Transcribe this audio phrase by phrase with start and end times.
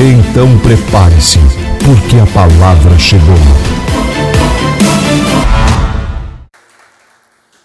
[0.00, 1.40] Então prepare-se,
[1.84, 3.34] porque a palavra chegou.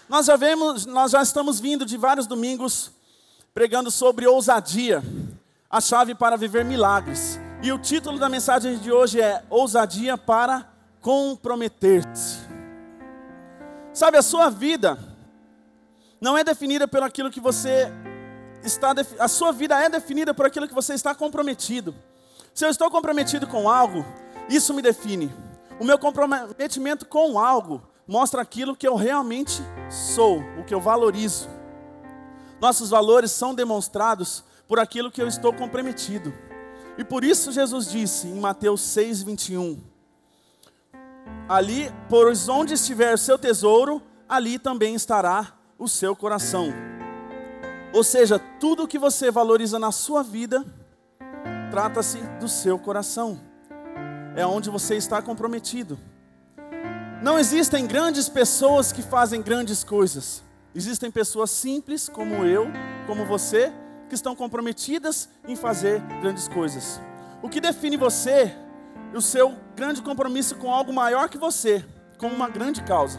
[0.08, 2.90] Nós já vemos, nós já estamos vindo de vários domingos
[3.54, 5.00] pregando sobre ousadia,
[5.70, 7.38] a chave para viver milagres.
[7.62, 10.66] E o título da mensagem de hoje é Ousadia para
[11.00, 12.38] comprometer-se.
[13.92, 14.98] Sabe, a sua vida
[16.20, 17.92] não é definida pelo aquilo que você
[18.64, 21.94] está a sua vida é definida por aquilo que você está comprometido.
[22.54, 24.06] Se eu estou comprometido com algo,
[24.48, 25.34] isso me define.
[25.80, 31.48] O meu comprometimento com algo mostra aquilo que eu realmente sou, o que eu valorizo.
[32.60, 36.32] Nossos valores são demonstrados por aquilo que eu estou comprometido.
[36.96, 39.82] E por isso Jesus disse em Mateus 6, 21:
[41.48, 46.72] Ali, pois onde estiver o seu tesouro, ali também estará o seu coração.
[47.92, 50.64] Ou seja, tudo que você valoriza na sua vida,
[51.74, 53.36] trata-se do seu coração.
[54.36, 55.98] É onde você está comprometido.
[57.20, 60.40] Não existem grandes pessoas que fazem grandes coisas.
[60.72, 62.68] Existem pessoas simples, como eu,
[63.08, 63.72] como você,
[64.08, 67.00] que estão comprometidas em fazer grandes coisas.
[67.42, 68.54] O que define você,
[69.12, 71.84] o seu grande compromisso com algo maior que você,
[72.18, 73.18] com uma grande causa.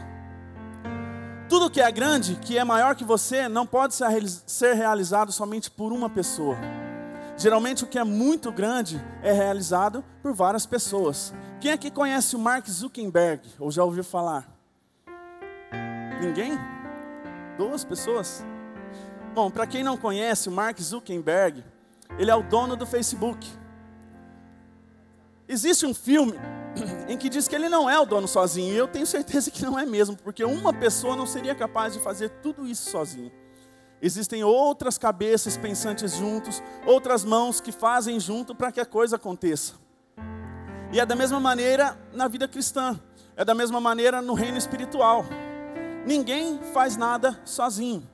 [1.50, 5.92] Tudo que é grande, que é maior que você, não pode ser realizado somente por
[5.92, 6.85] uma pessoa.
[7.38, 11.34] Geralmente o que é muito grande é realizado por várias pessoas.
[11.60, 13.42] Quem aqui conhece o Mark Zuckerberg?
[13.60, 14.50] Ou já ouviu falar?
[16.22, 16.58] Ninguém?
[17.58, 18.46] Duas pessoas?
[19.34, 21.62] Bom, para quem não conhece, o Mark Zuckerberg,
[22.18, 23.46] ele é o dono do Facebook.
[25.46, 26.40] Existe um filme
[27.10, 29.64] em que diz que ele não é o dono sozinho, e eu tenho certeza que
[29.64, 33.32] não é mesmo, porque uma pessoa não seria capaz de fazer tudo isso sozinho.
[34.02, 39.74] Existem outras cabeças pensantes juntos, outras mãos que fazem junto para que a coisa aconteça.
[40.92, 43.00] E é da mesma maneira na vida cristã,
[43.36, 45.26] é da mesma maneira no reino espiritual.
[46.06, 48.08] Ninguém faz nada sozinho.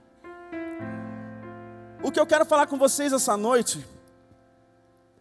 [2.03, 3.85] O que eu quero falar com vocês essa noite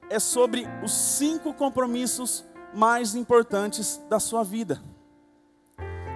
[0.08, 4.80] é sobre os cinco compromissos mais importantes da sua vida.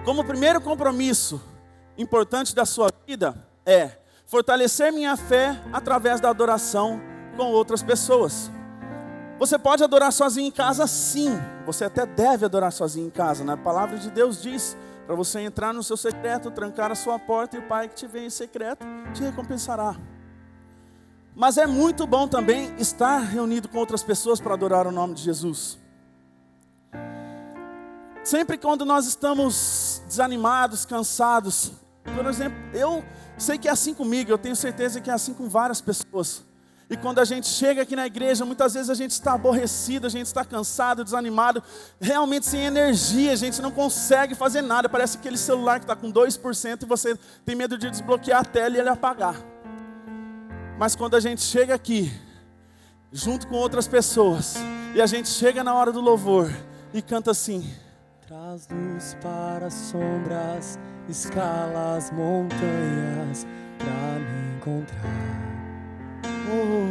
[0.03, 1.41] Como primeiro compromisso
[1.97, 3.35] importante da sua vida
[3.65, 7.01] é fortalecer minha fé através da adoração
[7.35, 8.51] com outras pessoas.
[9.37, 11.29] Você pode adorar sozinho em casa, sim.
[11.65, 13.43] Você até deve adorar sozinho em casa.
[13.43, 13.55] Né?
[13.55, 17.59] palavra de Deus diz para você entrar no seu secreto, trancar a sua porta e
[17.59, 19.95] o Pai que te vê em secreto te recompensará.
[21.35, 25.21] Mas é muito bom também estar reunido com outras pessoas para adorar o nome de
[25.21, 25.77] Jesus.
[28.23, 31.73] Sempre quando nós estamos desanimados, cansados,
[32.15, 33.03] por exemplo, eu
[33.37, 36.43] sei que é assim comigo, eu tenho certeza que é assim com várias pessoas.
[36.87, 40.09] E quando a gente chega aqui na igreja, muitas vezes a gente está aborrecido, a
[40.09, 41.63] gente está cansado, desanimado,
[41.99, 44.87] realmente sem energia, a gente não consegue fazer nada.
[44.87, 48.75] Parece aquele celular que está com 2% e você tem medo de desbloquear a tela
[48.75, 49.35] e ele apagar.
[50.77, 52.13] Mas quando a gente chega aqui,
[53.11, 54.55] junto com outras pessoas,
[54.93, 56.53] e a gente chega na hora do louvor
[56.93, 57.67] e canta assim:
[58.27, 63.45] Traz luz para as sombras escala as montanhas
[63.77, 65.11] pra me encontrar.
[66.49, 66.89] Oh.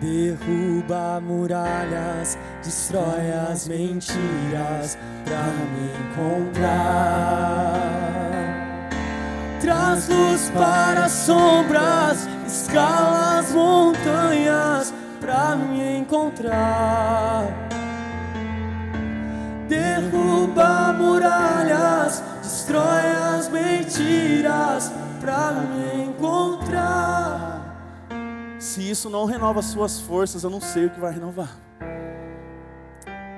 [0.00, 7.78] Derruba muralhas, destrói as mentiras pra me encontrar.
[9.60, 17.71] Traz luz para as sombras, escala as montanhas pra me encontrar.
[19.68, 23.06] Derruba muralhas, destrói
[23.36, 27.62] as mentiras para me encontrar.
[28.58, 31.50] Se isso não renova suas forças, eu não sei o que vai renovar.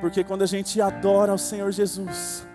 [0.01, 2.47] Porque quando a gente adora ao Senhor Jesus,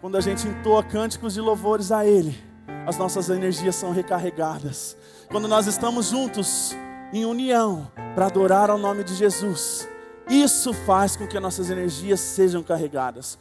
[0.00, 2.38] quando a gente entoa cânticos de louvores a Ele,
[2.86, 4.96] as nossas energias são recarregadas.
[5.30, 6.76] Quando nós estamos juntos,
[7.12, 9.88] em união, para adorar ao nome de Jesus,
[10.30, 13.36] isso faz com que as nossas energias sejam carregadas.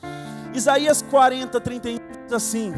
[0.53, 2.73] Isaías 40, 31 diz assim: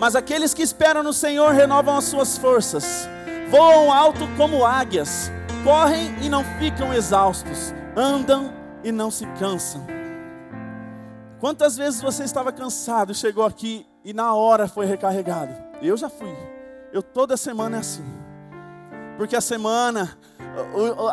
[0.00, 3.06] Mas aqueles que esperam no Senhor renovam as suas forças,
[3.50, 5.30] voam alto como águias,
[5.62, 8.52] correm e não ficam exaustos, andam
[8.82, 9.86] e não se cansam.
[11.38, 15.54] Quantas vezes você estava cansado chegou aqui e na hora foi recarregado?
[15.80, 16.34] Eu já fui.
[16.92, 18.04] Eu toda semana é assim.
[19.16, 20.18] Porque a semana,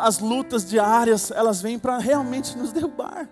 [0.00, 3.28] as lutas diárias, elas vêm para realmente nos derrubar.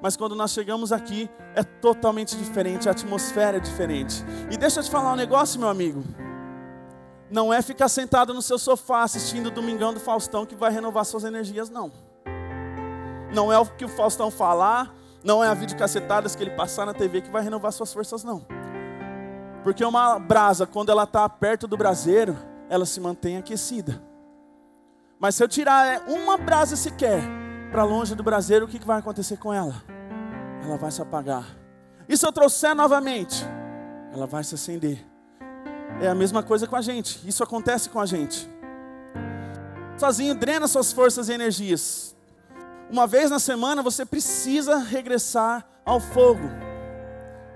[0.00, 4.24] Mas quando nós chegamos aqui, é totalmente diferente, a atmosfera é diferente.
[4.50, 6.02] E deixa eu te falar um negócio, meu amigo.
[7.30, 11.04] Não é ficar sentado no seu sofá assistindo o Domingão do Faustão que vai renovar
[11.04, 11.92] suas energias, não.
[13.32, 14.92] Não é o que o Faustão falar,
[15.24, 18.44] não é a videocassetadas que ele passar na TV que vai renovar suas forças, não.
[19.62, 22.36] Porque uma brasa, quando ela está perto do braseiro,
[22.68, 24.02] ela se mantém aquecida.
[25.22, 27.22] Mas se eu tirar é, uma brasa sequer
[27.70, 29.80] para longe do braseiro, o que vai acontecer com ela?
[30.64, 31.46] Ela vai se apagar.
[32.08, 33.46] E se eu trouxer novamente?
[34.12, 34.98] Ela vai se acender.
[36.00, 37.20] É a mesma coisa com a gente.
[37.24, 38.50] Isso acontece com a gente.
[39.96, 42.16] Sozinho drena suas forças e energias.
[42.90, 46.50] Uma vez na semana você precisa regressar ao fogo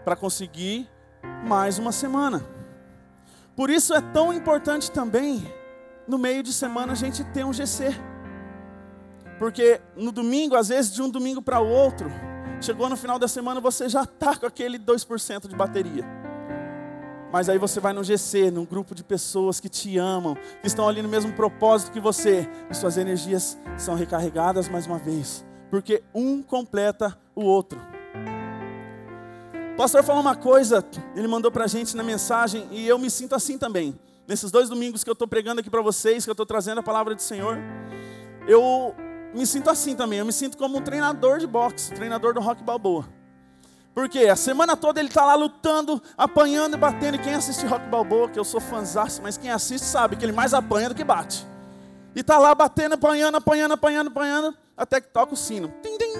[0.04, 0.88] para conseguir
[1.44, 2.46] mais uma semana.
[3.56, 5.44] Por isso é tão importante também
[6.06, 7.94] no meio de semana a gente ter um GC.
[9.38, 12.10] Porque no domingo, às vezes de um domingo para o outro,
[12.60, 16.04] chegou no final da semana você já está com aquele 2% de bateria.
[17.32, 20.88] Mas aí você vai no GC, num grupo de pessoas que te amam, que estão
[20.88, 26.02] ali no mesmo propósito que você, e suas energias são recarregadas mais uma vez, porque
[26.14, 27.78] um completa o outro.
[29.74, 30.82] O pastor falou uma coisa,
[31.14, 33.98] ele mandou para a gente na mensagem, e eu me sinto assim também.
[34.26, 36.82] Nesses dois domingos que eu estou pregando aqui para vocês, que eu estou trazendo a
[36.82, 37.58] palavra do Senhor,
[38.48, 38.94] eu
[39.32, 40.18] me sinto assim também.
[40.18, 43.04] Eu me sinto como um treinador de boxe, treinador do Rock Balboa.
[43.94, 47.14] Porque a semana toda ele está lá lutando, apanhando e batendo.
[47.14, 50.32] E quem assiste Rock Balboa, que eu sou fãzaço, mas quem assiste sabe que ele
[50.32, 51.46] mais apanha do que bate.
[52.14, 55.68] E está lá batendo, apanhando, apanhando, apanhando, apanhando, até que toca o sino.
[55.82, 56.12] Tim, tim.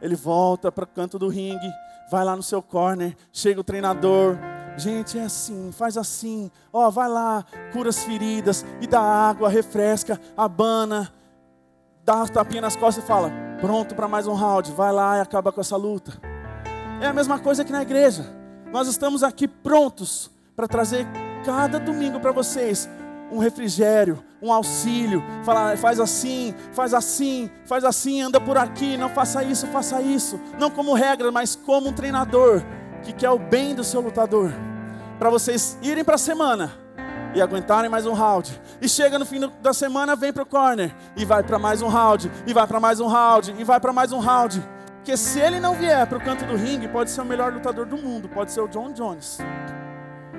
[0.00, 1.70] Ele volta para o canto do ringue,
[2.10, 4.38] vai lá no seu corner, chega o treinador.
[4.76, 6.50] Gente, é assim, faz assim.
[6.72, 11.12] Ó, vai lá, cura as feridas e dá água, refresca, abana,
[12.04, 13.30] dá uma tapinha nas costas e fala:
[13.60, 16.12] pronto para mais um round, vai lá e acaba com essa luta.
[17.00, 18.34] É a mesma coisa que na igreja.
[18.72, 21.06] Nós estamos aqui prontos para trazer
[21.44, 22.88] cada domingo para vocês
[23.30, 29.08] um refrigério, um auxílio, falar, faz assim, faz assim, faz assim, anda por aqui, não
[29.08, 32.62] faça isso, faça isso, não como regra, mas como um treinador
[33.02, 34.52] que quer o bem do seu lutador,
[35.18, 36.72] para vocês irem para a semana
[37.34, 38.58] e aguentarem mais um round.
[38.80, 41.88] E chega no fim da semana, vem para o corner e vai para mais um
[41.88, 44.62] round, e vai para mais um round, e vai para mais um round.
[44.96, 47.86] Porque se ele não vier para o canto do ringue, pode ser o melhor lutador
[47.86, 49.38] do mundo, pode ser o John Jones.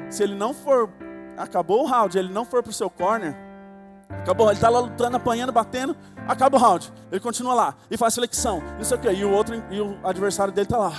[0.09, 0.89] Se ele não for,
[1.37, 3.35] acabou o round, ele não for para o seu corner,
[4.09, 5.95] acabou, ele está lá lutando, apanhando, batendo,
[6.27, 6.91] acaba o round.
[7.11, 9.97] Ele continua lá e faz flexão, não sei o que, e o outro, e o
[10.03, 10.93] adversário dele está lá.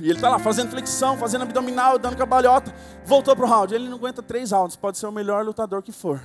[0.00, 2.74] E ele está lá fazendo flexão, fazendo abdominal, dando cabalhota.
[3.04, 3.74] Voltou para o round.
[3.74, 4.76] Ele não aguenta três rounds.
[4.76, 6.20] Pode ser o melhor lutador que for.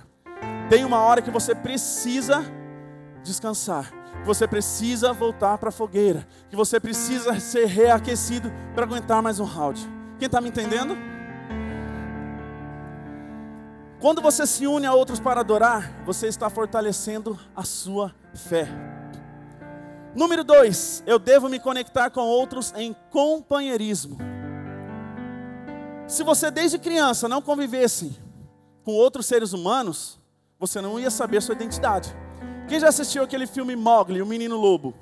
[0.69, 2.43] Tem uma hora que você precisa
[3.23, 9.21] descansar que você precisa voltar para a fogueira, que você precisa ser reaquecido para aguentar
[9.21, 9.81] mais um round.
[10.17, 10.97] Quem está me entendendo?
[13.99, 18.67] Quando você se une a outros para adorar, você está fortalecendo a sua fé.
[20.17, 24.17] Número dois, eu devo me conectar com outros em companheirismo.
[26.07, 28.19] Se você desde criança não convivesse
[28.83, 30.19] com outros seres humanos,
[30.57, 32.09] você não ia saber sua identidade.
[32.67, 34.95] Quem já assistiu aquele filme Mowgli, o menino lobo?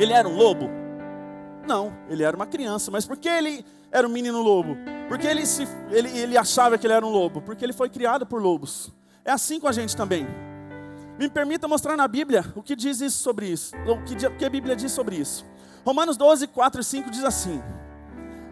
[0.00, 0.70] Ele era um lobo?
[1.68, 2.90] Não, ele era uma criança.
[2.90, 4.74] Mas por que ele era um menino lobo?
[5.06, 7.42] Porque ele, se, ele, ele achava que ele era um lobo?
[7.42, 8.90] Porque ele foi criado por lobos.
[9.22, 10.26] É assim com a gente também.
[11.22, 13.76] Me permita mostrar na Bíblia o que diz isso sobre isso.
[13.86, 15.46] O que, o que a Bíblia diz sobre isso.
[15.86, 17.62] Romanos 12, 4 e 5 diz assim: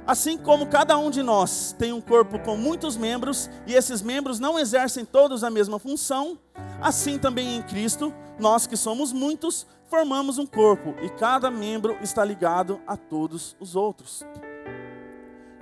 [0.07, 4.39] Assim como cada um de nós tem um corpo com muitos membros, e esses membros
[4.39, 6.39] não exercem todos a mesma função,
[6.81, 12.25] Assim também em Cristo, nós que somos muitos, formamos um corpo e cada membro está
[12.25, 14.25] ligado a todos os outros.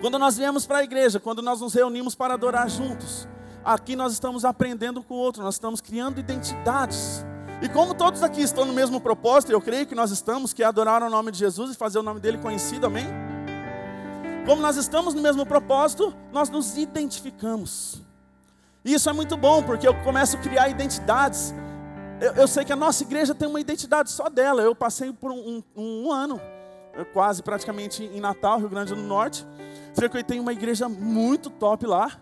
[0.01, 3.27] Quando nós viemos para a igreja, quando nós nos reunimos para adorar juntos,
[3.75, 7.25] aqui nós estamos aprendendo com o outro, nós estamos criando identidades.
[7.61, 10.67] E como todos aqui estão no mesmo propósito, eu creio que nós estamos, que é
[10.67, 13.07] adorar o nome de Jesus e fazer o nome dele conhecido, amém?
[14.47, 18.01] Como nós estamos no mesmo propósito, nós nos identificamos.
[18.83, 21.53] E isso é muito bom, porque eu começo a criar identidades.
[22.21, 24.63] Eu, eu, sei que a nossa igreja tem uma identidade só dela.
[24.63, 26.41] Eu passei por um, um, um ano,
[27.13, 29.47] quase praticamente em Natal, Rio Grande do Norte.
[29.95, 32.13] Frequentei uma igreja muito top lá,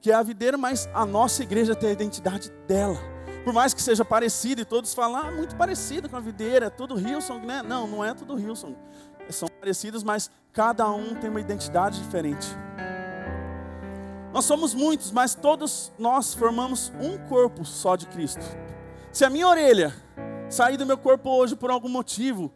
[0.00, 2.98] que é a Videira, mas a nossa igreja tem a identidade dela.
[3.44, 6.70] Por mais que seja parecido e todos falam, ah, muito parecido com a videira, é
[6.70, 7.62] tudo Hillsong, né?
[7.62, 8.76] Não, não é tudo Hillsong.
[9.30, 12.46] São parecidos, mas cada um tem uma identidade diferente.
[14.32, 18.44] Nós somos muitos, mas todos nós formamos um corpo só de Cristo.
[19.10, 19.94] Se a minha orelha
[20.48, 22.52] sair do meu corpo hoje por algum motivo,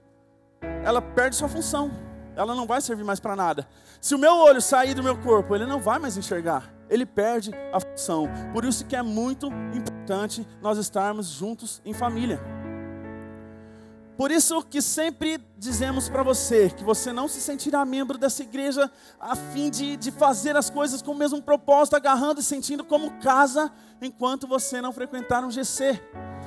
[0.84, 1.90] ela perde sua função.
[2.36, 3.66] Ela não vai servir mais para nada.
[4.00, 6.73] Se o meu olho sair do meu corpo, ele não vai mais enxergar.
[6.88, 8.28] Ele perde a função.
[8.52, 12.40] Por isso que é muito importante nós estarmos juntos em família.
[14.16, 18.90] Por isso que sempre dizemos para você que você não se sentirá membro dessa igreja
[19.20, 23.10] a fim de, de fazer as coisas com o mesmo propósito, agarrando e sentindo como
[23.18, 26.00] casa, enquanto você não frequentar um GC.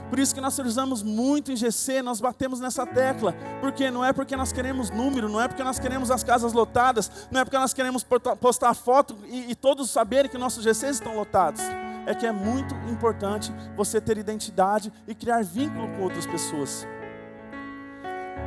[0.09, 3.35] Por isso que nós usamos muito em GC, nós batemos nessa tecla.
[3.59, 7.11] Porque não é porque nós queremos número, não é porque nós queremos as casas lotadas,
[7.29, 8.05] não é porque nós queremos
[8.39, 11.61] postar foto e, e todos saberem que nossos GCs estão lotados.
[12.05, 16.87] É que é muito importante você ter identidade e criar vínculo com outras pessoas.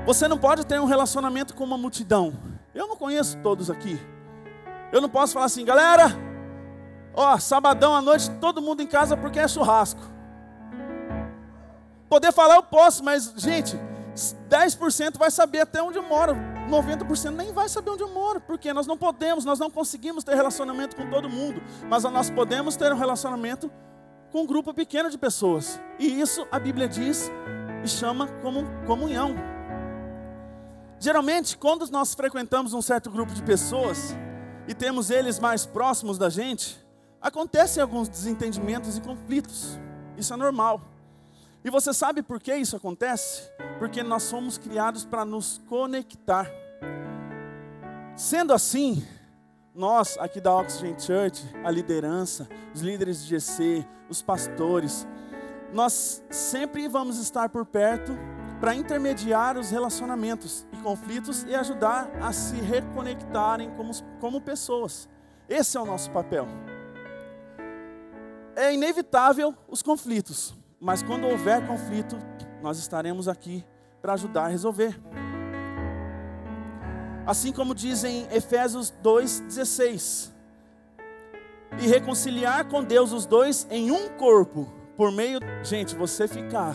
[0.07, 2.33] Você não pode ter um relacionamento com uma multidão.
[2.75, 4.01] Eu não conheço todos aqui.
[4.93, 6.07] Eu não posso falar assim, galera,
[7.15, 10.01] ó, sabadão à noite, todo mundo em casa porque é churrasco.
[12.09, 13.79] Poder falar eu posso, mas, gente,
[14.49, 16.35] 10% vai saber até onde eu moro,
[16.69, 20.35] 90% nem vai saber onde eu moro, porque nós não podemos, nós não conseguimos ter
[20.35, 23.71] relacionamento com todo mundo, mas nós podemos ter um relacionamento
[24.33, 27.31] com um grupo pequeno de pessoas, e isso a Bíblia diz
[27.85, 29.60] e chama como comunhão.
[31.03, 34.15] Geralmente, quando nós frequentamos um certo grupo de pessoas
[34.69, 36.79] e temos eles mais próximos da gente,
[37.23, 39.81] acontecem alguns desentendimentos e conflitos,
[40.19, 40.83] isso é normal.
[41.65, 43.51] E você sabe por que isso acontece?
[43.79, 46.47] Porque nós somos criados para nos conectar.
[48.15, 49.03] Sendo assim,
[49.75, 55.09] nós aqui da Oxygen Church, a liderança, os líderes de GC, os pastores,
[55.73, 58.13] nós sempre vamos estar por perto
[58.61, 65.09] para intermediar os relacionamentos conflitos e ajudar a se reconectarem como, como pessoas.
[65.49, 66.47] Esse é o nosso papel.
[68.57, 72.19] É inevitável os conflitos, mas quando houver conflito,
[72.63, 73.65] nós estaremos aqui
[74.01, 75.01] para ajudar a resolver.
[77.27, 80.31] Assim como diz em Efésios 2,16:
[81.81, 85.39] E reconciliar com Deus os dois em um corpo, por meio.
[85.63, 86.75] Gente, você ficar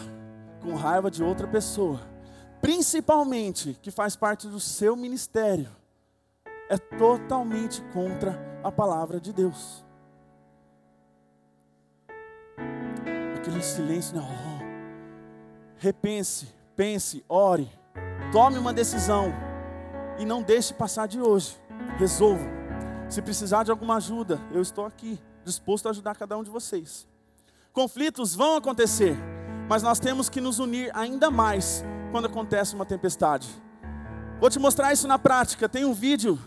[0.61, 1.99] com raiva de outra pessoa,
[2.65, 5.69] principalmente que faz parte do seu ministério,
[6.67, 9.85] é totalmente contra a palavra de Deus.
[13.35, 14.27] aquele silêncio, não.
[15.77, 17.69] Repense, pense, ore,
[18.31, 19.31] tome uma decisão
[20.17, 21.55] e não deixe passar de hoje.
[21.99, 22.47] Resolva.
[23.07, 27.07] Se precisar de alguma ajuda, eu estou aqui, disposto a ajudar cada um de vocês.
[27.71, 29.15] Conflitos vão acontecer,
[29.69, 33.47] mas nós temos que nos unir ainda mais quando acontece uma tempestade.
[34.39, 35.67] Vou te mostrar isso na prática.
[35.67, 36.39] Tem um vídeo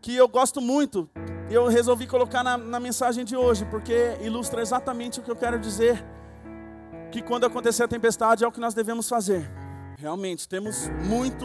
[0.00, 1.08] que eu gosto muito,
[1.50, 5.58] eu resolvi colocar na, na, mensagem de hoje, porque ilustra exatamente o que eu quero
[5.58, 6.04] dizer.
[7.10, 9.50] Que quando acontecer a tempestade é o que nós devemos fazer.
[9.96, 11.44] Realmente, temos muito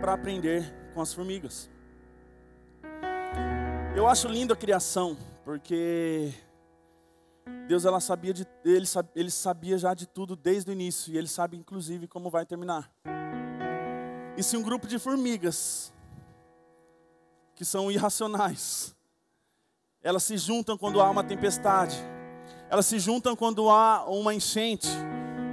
[0.00, 1.68] para aprender com as formigas.
[3.96, 6.32] Eu acho lindo a criação, porque
[7.66, 11.28] Deus ela sabia de, ele, ele sabia já de tudo desde o início, e Ele
[11.28, 12.90] sabe inclusive como vai terminar.
[14.36, 15.92] E se um grupo de formigas,
[17.54, 18.94] que são irracionais,
[20.02, 21.96] elas se juntam quando há uma tempestade.
[22.68, 24.88] Elas se juntam quando há uma enchente.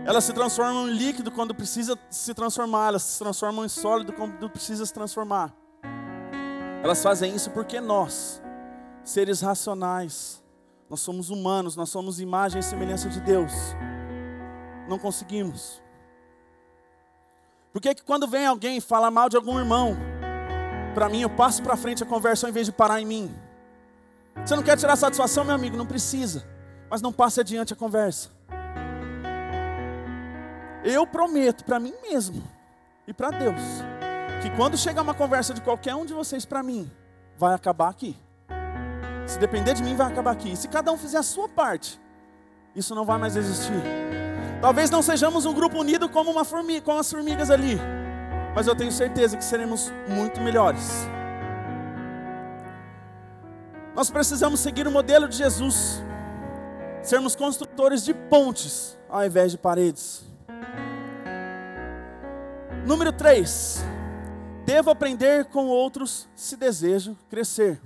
[0.06, 2.88] Elas se transformam em líquido quando precisa se transformar.
[2.88, 5.56] Elas se transformam em sólido quando precisa se transformar.
[6.84, 8.42] Elas fazem isso porque nós,
[9.04, 10.41] seres racionais,
[10.92, 13.54] nós somos humanos, nós somos imagem e semelhança de Deus.
[14.90, 15.82] Não conseguimos.
[17.72, 19.96] Por que, que quando vem alguém falar mal de algum irmão,
[20.94, 23.34] para mim eu passo para frente a conversa ao invés de parar em mim?
[24.46, 25.78] Você não quer tirar satisfação, meu amigo?
[25.78, 26.46] Não precisa.
[26.90, 28.30] Mas não passe adiante a conversa.
[30.84, 32.44] Eu prometo para mim mesmo
[33.08, 33.62] e para Deus
[34.42, 36.92] que quando chegar uma conversa de qualquer um de vocês para mim,
[37.38, 38.18] vai acabar aqui.
[39.32, 40.52] Se depender de mim, vai acabar aqui.
[40.52, 41.98] E se cada um fizer a sua parte,
[42.76, 43.82] isso não vai mais existir.
[44.60, 47.80] Talvez não sejamos um grupo unido como, uma formiga, como as formigas ali,
[48.54, 51.08] mas eu tenho certeza que seremos muito melhores.
[53.96, 56.04] Nós precisamos seguir o modelo de Jesus,
[57.02, 60.26] sermos construtores de pontes ao invés de paredes.
[62.86, 63.82] Número 3.
[64.66, 67.80] Devo aprender com outros se desejo crescer.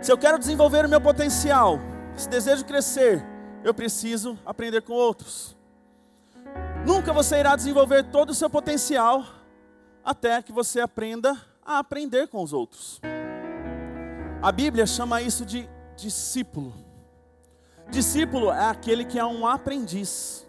[0.00, 1.78] Se eu quero desenvolver o meu potencial,
[2.16, 3.24] se desejo crescer,
[3.64, 5.56] eu preciso aprender com outros.
[6.86, 9.24] Nunca você irá desenvolver todo o seu potencial
[10.04, 11.36] até que você aprenda
[11.66, 13.00] a aprender com os outros.
[14.40, 16.72] A Bíblia chama isso de discípulo.
[17.90, 20.46] Discípulo é aquele que é um aprendiz.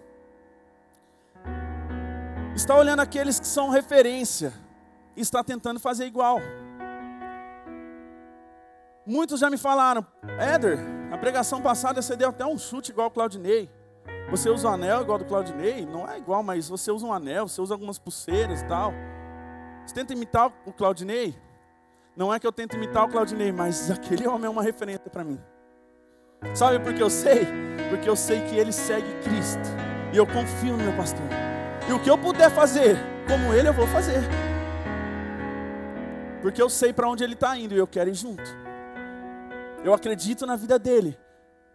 [2.55, 4.53] Está olhando aqueles que são referência
[5.17, 6.39] e está tentando fazer igual.
[9.09, 10.05] Muitos já me falaram,
[10.37, 10.77] Éder,
[11.11, 13.67] a pregação passada você deu até um chute igual o Claudinei.
[14.29, 15.83] Você usa um anel igual do Claudinei?
[15.83, 18.93] Não é igual, mas você usa um anel, você usa algumas pulseiras e tal.
[19.83, 21.35] Você tenta imitar o Claudinei?
[22.15, 25.23] Não é que eu tento imitar o Claudinei, mas aquele homem é uma referência para
[25.23, 25.41] mim.
[26.53, 27.47] Sabe por que eu sei?
[27.89, 29.69] Porque eu sei que ele segue Cristo.
[30.13, 31.25] E eu confio no meu pastor.
[31.89, 32.95] E o que eu puder fazer
[33.27, 34.21] como ele, eu vou fazer.
[36.43, 38.68] Porque eu sei para onde ele está indo e eu quero ir junto.
[39.83, 41.17] Eu acredito na vida dele.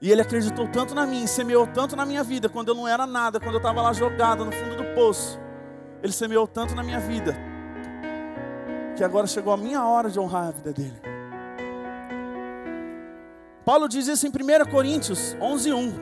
[0.00, 3.06] E ele acreditou tanto na mim, semeou tanto na minha vida, quando eu não era
[3.06, 5.40] nada, quando eu estava lá jogado no fundo do poço.
[6.02, 7.34] Ele semeou tanto na minha vida,
[8.96, 11.00] que agora chegou a minha hora de honrar a vida dele.
[13.64, 15.94] Paulo diz isso em 1 Coríntios 11, 1.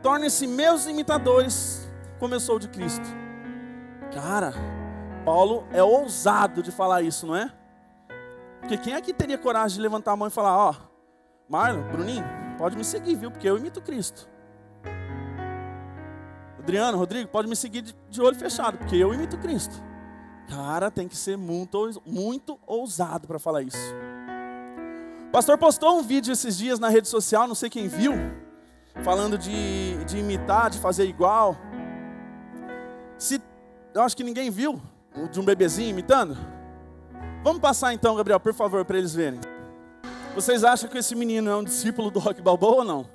[0.00, 3.06] Tornem-se meus imitadores, como eu sou de Cristo.
[4.14, 4.54] Cara,
[5.24, 7.50] Paulo é ousado de falar isso, não é?
[8.60, 10.87] Porque quem aqui teria coragem de levantar a mão e falar: Ó, oh,
[11.48, 12.24] Marlon, Bruninho,
[12.58, 13.30] pode me seguir, viu?
[13.30, 14.28] Porque eu imito Cristo.
[16.58, 19.82] Adriano, Rodrigo, pode me seguir de, olho fechado, porque eu imito Cristo.
[20.48, 23.94] Cara, tem que ser muito, muito ousado para falar isso.
[25.28, 28.12] O pastor postou um vídeo esses dias na rede social, não sei quem viu,
[29.02, 31.56] falando de, de imitar, de fazer igual.
[33.16, 33.40] Se,
[33.94, 34.80] eu acho que ninguém viu,
[35.30, 36.36] de um bebezinho imitando.
[37.42, 39.40] Vamos passar então, Gabriel, por favor, para eles verem.
[40.38, 43.10] Vocês acham que esse menino é um discípulo do Rock Balboa ou não?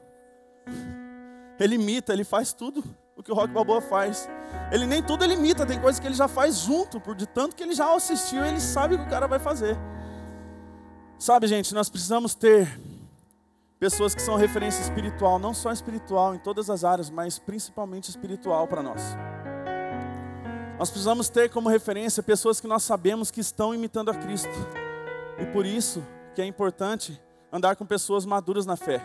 [1.58, 2.84] Ele imita, ele faz tudo
[3.16, 4.28] o que o Rock Balboa faz.
[4.70, 7.56] Ele nem tudo ele imita, tem coisas que ele já faz junto, por de tanto
[7.56, 9.78] que ele já assistiu, ele sabe o que o cara vai fazer.
[11.18, 12.78] Sabe, gente, nós precisamos ter
[13.80, 18.68] pessoas que são referência espiritual, não só espiritual em todas as áreas, mas principalmente espiritual
[18.68, 19.02] para nós.
[20.78, 24.50] Nós precisamos ter como referência pessoas que nós sabemos que estão imitando a Cristo.
[25.40, 29.02] E por isso que é importante andar com pessoas maduras na fé.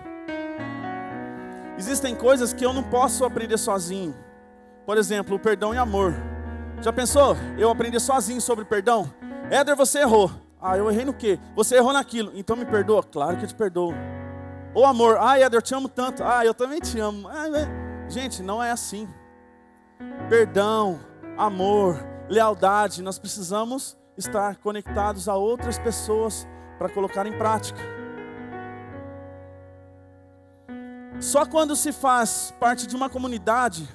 [1.77, 4.15] Existem coisas que eu não posso aprender sozinho.
[4.85, 6.15] Por exemplo, o perdão e amor.
[6.81, 7.37] Já pensou?
[7.57, 9.13] Eu aprender sozinho sobre perdão?
[9.51, 10.31] Éder, você errou.
[10.61, 11.39] Ah, eu errei no quê?
[11.55, 12.33] Você errou naquilo.
[12.35, 13.03] Então me perdoa?
[13.03, 13.93] Claro que eu te perdoo.
[14.75, 15.19] Ou amor.
[15.21, 16.25] Ah, Éder, eu te amo tanto.
[16.25, 17.29] Ah, eu também te amo.
[17.29, 17.47] Ah,
[18.09, 19.09] gente, não é assim.
[20.29, 20.99] Perdão,
[21.37, 21.97] amor,
[22.29, 23.03] lealdade.
[23.03, 26.47] Nós precisamos estar conectados a outras pessoas
[26.79, 27.81] para colocar em prática.
[31.21, 33.89] Só quando se faz parte de uma comunidade,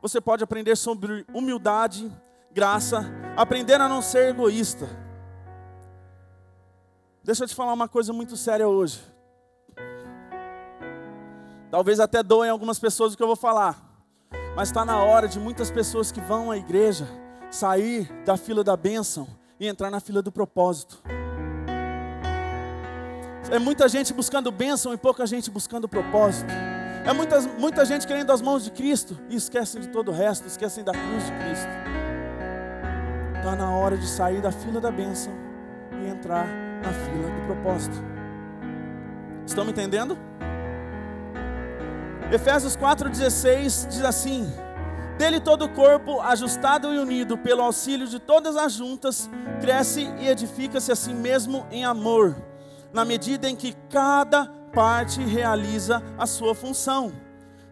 [0.00, 2.10] você pode aprender sobre humildade,
[2.52, 3.04] graça,
[3.36, 4.88] aprender a não ser egoísta.
[7.22, 9.02] Deixa eu te falar uma coisa muito séria hoje.
[11.70, 13.82] Talvez até doem algumas pessoas o que eu vou falar.
[14.54, 17.06] Mas está na hora de muitas pessoas que vão à igreja
[17.50, 19.26] sair da fila da bênção
[19.58, 21.02] e entrar na fila do propósito.
[23.50, 26.50] É muita gente buscando bênção e pouca gente buscando propósito.
[27.06, 30.46] É muita, muita gente querendo as mãos de Cristo e esquecem de todo o resto,
[30.46, 31.68] esquecem da cruz de Cristo.
[33.36, 35.32] Está na hora de sair da fila da bênção
[36.02, 36.46] e entrar
[36.82, 37.96] na fila do propósito.
[39.46, 40.16] Estão me entendendo?
[42.32, 44.50] Efésios 4,16 diz assim:
[45.18, 49.28] Dele todo o corpo, ajustado e unido pelo auxílio de todas as juntas,
[49.60, 52.34] cresce e edifica-se a si mesmo em amor,
[52.94, 57.12] na medida em que cada parte realiza a sua função.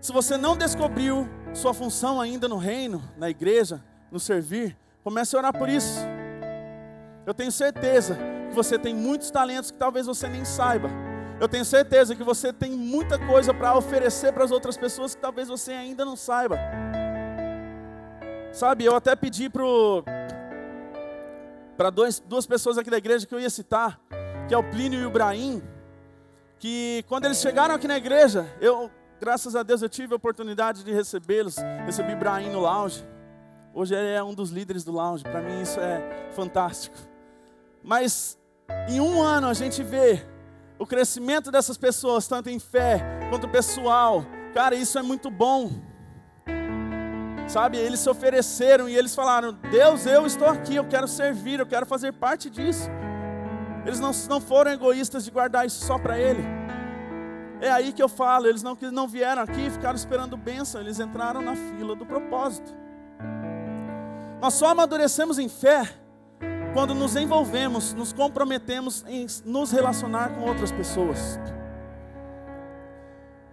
[0.00, 3.80] Se você não descobriu sua função ainda no reino, na igreja,
[4.10, 6.00] no servir, comece a orar por isso.
[7.24, 10.90] Eu tenho certeza que você tem muitos talentos que talvez você nem saiba.
[11.40, 15.20] Eu tenho certeza que você tem muita coisa para oferecer para as outras pessoas que
[15.20, 16.58] talvez você ainda não saiba.
[18.52, 20.02] Sabe, eu até pedi para
[21.90, 24.00] duas pessoas aqui da igreja que eu ia citar,
[24.52, 25.62] que é o Plínio e o Braim,
[26.58, 30.84] que quando eles chegaram aqui na igreja, eu, graças a Deus, eu tive a oportunidade
[30.84, 31.56] de recebê-los.
[31.86, 33.02] Recebi Braim no lounge.
[33.72, 35.24] Hoje ele é um dos líderes do lounge.
[35.24, 36.94] Para mim isso é fantástico.
[37.82, 38.38] Mas
[38.90, 40.22] em um ano a gente vê
[40.78, 44.22] o crescimento dessas pessoas, tanto em fé quanto pessoal.
[44.52, 45.70] Cara, isso é muito bom.
[47.48, 51.66] Sabe, eles se ofereceram e eles falaram: Deus, eu estou aqui, eu quero servir, eu
[51.66, 52.90] quero fazer parte disso.
[53.84, 56.42] Eles não, não foram egoístas de guardar isso só para Ele.
[57.60, 60.98] É aí que eu falo, eles não, não vieram aqui e ficaram esperando bênção, eles
[60.98, 62.74] entraram na fila do propósito.
[64.40, 65.88] Nós só amadurecemos em fé
[66.74, 71.38] quando nos envolvemos, nos comprometemos em nos relacionar com outras pessoas.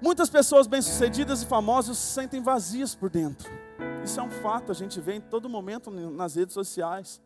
[0.02, 3.48] Muitas pessoas bem-sucedidas e famosas se sentem vazias por dentro.
[4.04, 7.22] Isso é um fato, a gente vê em todo momento nas redes sociais.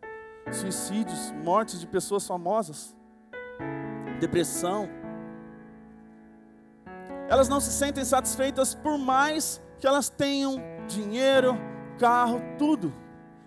[0.52, 2.96] Suicídios, mortes de pessoas famosas,
[4.20, 4.90] depressão.
[7.30, 11.58] Elas não se sentem satisfeitas por mais que elas tenham dinheiro,
[11.98, 12.94] carro, tudo.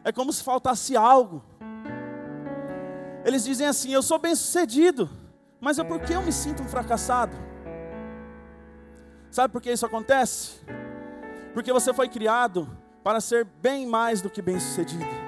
[0.02, 1.44] É como se faltasse algo.
[3.24, 5.10] Eles dizem assim: Eu sou bem-sucedido,
[5.60, 7.36] mas é porque eu me sinto um fracassado.
[9.30, 10.60] Sabe por que isso acontece?
[11.52, 12.68] Porque você foi criado
[13.02, 15.25] para ser bem mais do que bem-sucedido.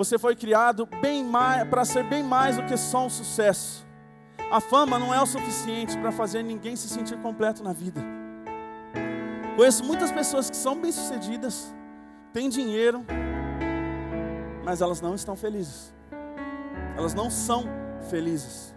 [0.00, 3.86] Você foi criado bem mais para ser bem mais do que só um sucesso.
[4.50, 8.00] A fama não é o suficiente para fazer ninguém se sentir completo na vida.
[9.56, 11.74] Conheço muitas pessoas que são bem-sucedidas,
[12.32, 13.04] têm dinheiro,
[14.64, 15.92] mas elas não estão felizes
[17.00, 17.64] elas não são
[18.10, 18.74] felizes.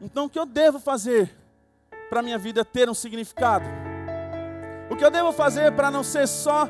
[0.00, 1.30] Então o que eu devo fazer
[2.10, 3.64] para minha vida ter um significado?
[4.90, 6.68] O que eu devo fazer para não ser só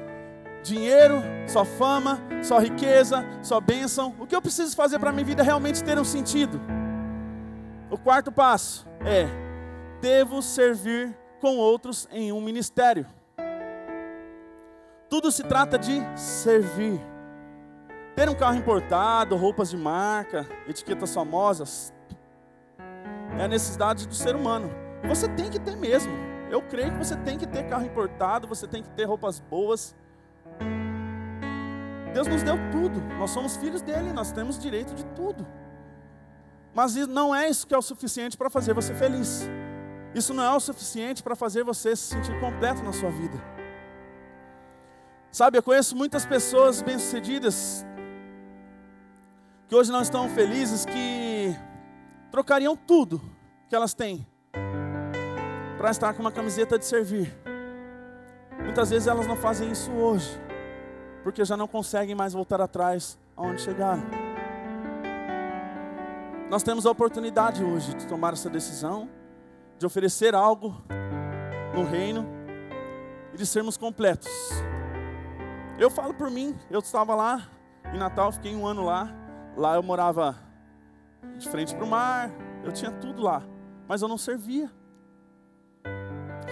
[0.62, 4.14] dinheiro, só fama, só riqueza, só bênção?
[4.18, 6.60] O que eu preciso fazer para a minha vida realmente ter um sentido?
[7.90, 9.26] O quarto passo é:
[10.00, 13.06] devo servir com outros em um ministério.
[15.10, 17.00] Tudo se trata de servir.
[18.14, 21.92] Ter um carro importado, roupas de marca, etiquetas famosas,
[23.38, 24.70] é a necessidade do ser humano.
[25.04, 26.12] Você tem que ter mesmo.
[26.50, 29.94] Eu creio que você tem que ter carro importado, você tem que ter roupas boas.
[32.12, 33.00] Deus nos deu tudo.
[33.18, 35.46] Nós somos filhos dele, nós temos direito de tudo.
[36.74, 39.42] Mas não é isso que é o suficiente para fazer você feliz.
[40.14, 43.36] Isso não é o suficiente para fazer você se sentir completo na sua vida.
[45.30, 47.86] Sabe, eu conheço muitas pessoas bem-sucedidas
[49.66, 51.56] que hoje não estão felizes, que
[52.30, 53.22] trocariam tudo
[53.68, 54.26] que elas têm
[55.78, 57.34] para estar com uma camiseta de servir.
[58.72, 60.40] Muitas vezes elas não fazem isso hoje,
[61.22, 64.02] porque já não conseguem mais voltar atrás aonde chegaram.
[66.48, 69.10] Nós temos a oportunidade hoje de tomar essa decisão,
[69.78, 70.74] de oferecer algo
[71.74, 72.26] no reino
[73.34, 74.30] e de sermos completos.
[75.78, 77.46] Eu falo por mim, eu estava lá
[77.92, 79.14] em Natal, fiquei um ano lá.
[79.54, 80.34] Lá eu morava
[81.36, 82.30] de frente para o mar,
[82.64, 83.42] eu tinha tudo lá,
[83.86, 84.70] mas eu não servia.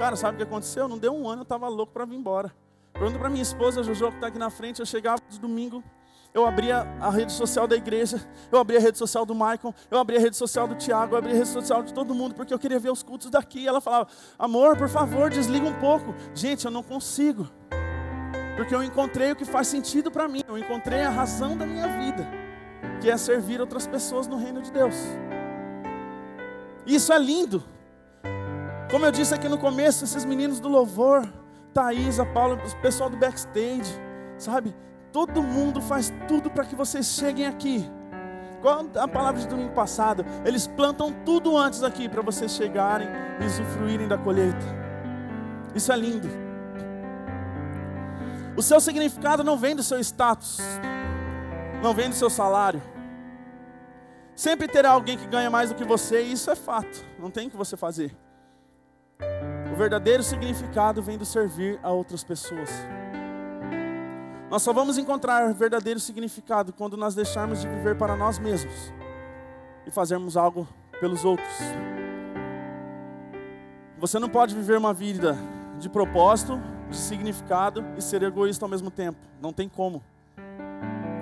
[0.01, 0.89] Cara, sabe o que aconteceu?
[0.89, 2.51] Não deu um ano, eu estava louco para vir embora.
[2.95, 5.85] Pergunto para minha esposa, Jojo, que está aqui na frente, eu chegava de domingo,
[6.33, 8.19] eu abria a rede social da igreja,
[8.51, 11.19] eu abria a rede social do Michael, eu abria a rede social do Tiago, eu
[11.19, 13.61] abria a rede social de todo mundo, porque eu queria ver os cultos daqui.
[13.61, 14.09] E ela falava,
[14.39, 16.15] amor, por favor, desliga um pouco.
[16.35, 17.47] Gente, eu não consigo,
[18.57, 21.87] porque eu encontrei o que faz sentido para mim, eu encontrei a razão da minha
[21.99, 22.27] vida
[23.03, 24.95] que é servir outras pessoas no reino de Deus.
[26.87, 27.63] Isso é lindo.
[28.91, 31.27] Como eu disse aqui no começo, esses meninos do louvor,
[31.73, 33.93] Thaís, a Paula, o pessoal do backstage,
[34.37, 34.75] sabe?
[35.13, 37.89] Todo mundo faz tudo para que vocês cheguem aqui.
[38.61, 40.25] Qual a palavra de domingo passado?
[40.45, 43.09] Eles plantam tudo antes aqui para vocês chegarem
[43.41, 44.67] e usufruírem da colheita.
[45.75, 46.29] Isso é lindo.
[48.57, 50.59] O seu significado não vem do seu status
[51.83, 52.83] não vem do seu salário.
[54.35, 57.49] Sempre terá alguém que ganha mais do que você, e isso é fato, não tem
[57.49, 58.15] o que você fazer.
[59.81, 62.69] Verdadeiro significado vem do servir a outras pessoas.
[64.51, 68.93] Nós só vamos encontrar verdadeiro significado quando nós deixarmos de viver para nós mesmos
[69.87, 70.69] e fazermos algo
[71.01, 71.49] pelos outros.
[73.97, 75.35] Você não pode viver uma vida
[75.79, 79.19] de propósito, de significado e ser egoísta ao mesmo tempo.
[79.41, 80.03] Não tem como.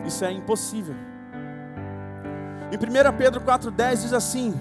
[0.04, 0.96] Isso é impossível.
[2.72, 4.52] Em 1 Pedro 4,10 diz assim: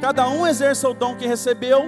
[0.00, 1.84] Cada um exerça o dom que recebeu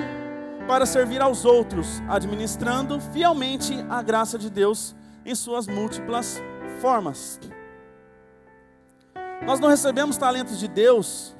[0.66, 4.94] para servir aos outros, administrando fielmente a graça de Deus
[5.24, 6.40] em suas múltiplas
[6.80, 7.40] formas.
[9.44, 11.36] Nós não recebemos talentos de Deus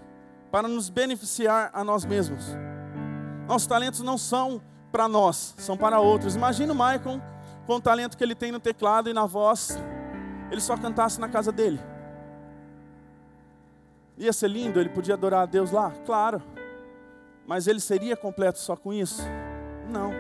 [0.51, 2.57] para nos beneficiar a nós mesmos.
[3.47, 6.37] Nossos talentos não são para nós, são para outros.
[6.37, 7.23] Imagina o Michael
[7.67, 9.79] com o talento que ele tem no teclado e na voz
[10.51, 11.81] ele só cantasse na casa dele.
[14.19, 15.91] Ia ser lindo, ele podia adorar a Deus lá?
[16.05, 16.43] Claro.
[17.47, 19.23] Mas ele seria completo só com isso?
[19.89, 20.13] Não.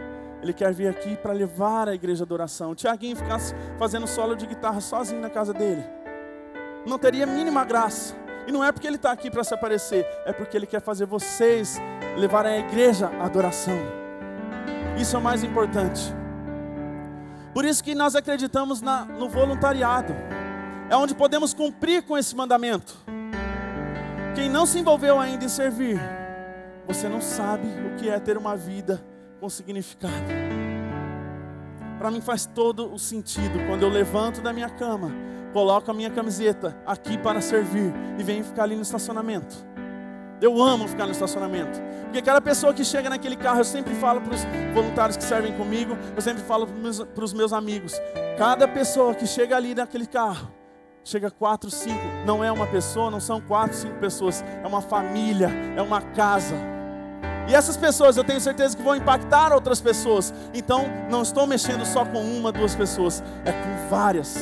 [0.42, 2.74] Ele quer vir aqui para levar a igreja à adoração.
[2.74, 5.84] Tiaguinho ficasse fazendo solo de guitarra sozinho na casa dele.
[6.84, 8.14] Não teria mínima graça.
[8.46, 11.06] E não é porque ele está aqui para se aparecer, é porque ele quer fazer
[11.06, 11.80] vocês
[12.16, 13.78] levar à igreja a adoração.
[14.98, 16.12] Isso é o mais importante.
[17.54, 20.12] Por isso que nós acreditamos na, no voluntariado.
[20.90, 22.96] É onde podemos cumprir com esse mandamento.
[24.34, 26.00] Quem não se envolveu ainda em servir,
[26.86, 29.02] você não sabe o que é ter uma vida
[29.40, 30.14] com significado.
[31.98, 35.10] Para mim faz todo o sentido quando eu levanto da minha cama,
[35.52, 39.54] coloco a minha camiseta aqui para servir e venho ficar ali no estacionamento.
[40.40, 41.80] Eu amo ficar no estacionamento.
[42.04, 44.40] Porque cada pessoa que chega naquele carro, eu sempre falo para os
[44.74, 47.94] voluntários que servem comigo, eu sempre falo para os meus, amigos.
[48.36, 50.50] Cada pessoa que chega ali naquele carro,
[51.04, 55.50] chega quatro, cinco, não é uma pessoa, não são quatro, cinco pessoas, é uma família,
[55.76, 56.54] é uma casa.
[57.48, 60.32] E essas pessoas eu tenho certeza que vão impactar outras pessoas.
[60.54, 64.36] Então, não estou mexendo só com uma, duas pessoas, é com várias.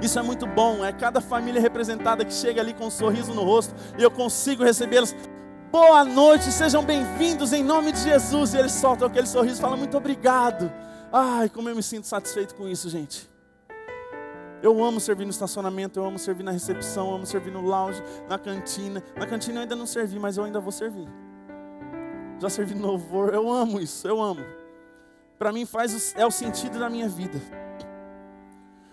[0.00, 3.42] Isso é muito bom, é cada família representada que chega ali com um sorriso no
[3.42, 5.14] rosto e eu consigo recebê-los.
[5.72, 8.54] Boa noite, sejam bem-vindos em nome de Jesus.
[8.54, 10.70] E eles soltam aquele sorriso e falam muito obrigado.
[11.12, 13.33] Ai, como eu me sinto satisfeito com isso, gente.
[14.64, 18.02] Eu amo servir no estacionamento, eu amo servir na recepção, eu amo servir no lounge,
[18.26, 19.02] na cantina.
[19.14, 21.06] Na cantina eu ainda não servi, mas eu ainda vou servir.
[22.40, 24.40] Já servi no louvor, eu amo isso, eu amo.
[25.38, 27.38] Para mim faz é o sentido da minha vida.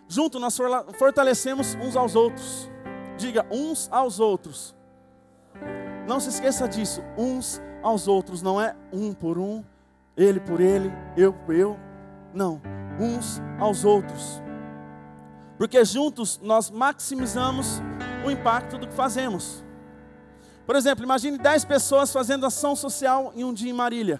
[0.10, 0.58] Junto nós
[1.00, 2.70] fortalecemos uns aos outros.
[3.18, 4.76] Diga uns aos outros.
[6.06, 9.64] Não se esqueça disso, uns aos outros, não é um por um,
[10.18, 11.80] ele por ele, eu por eu.
[12.34, 12.62] Não,
[13.00, 14.42] uns aos outros.
[15.62, 17.80] Porque juntos nós maximizamos
[18.26, 19.63] o impacto do que fazemos.
[20.65, 24.19] Por exemplo, imagine 10 pessoas fazendo ação social em um dia em Marília.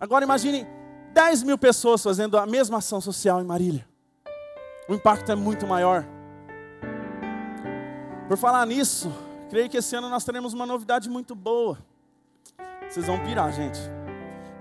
[0.00, 0.66] Agora imagine
[1.12, 3.86] 10 mil pessoas fazendo a mesma ação social em Marília
[4.88, 6.04] o impacto é muito maior.
[8.28, 9.12] Por falar nisso,
[9.50, 11.78] creio que esse ano nós teremos uma novidade muito boa.
[12.88, 13.78] Vocês vão pirar, gente.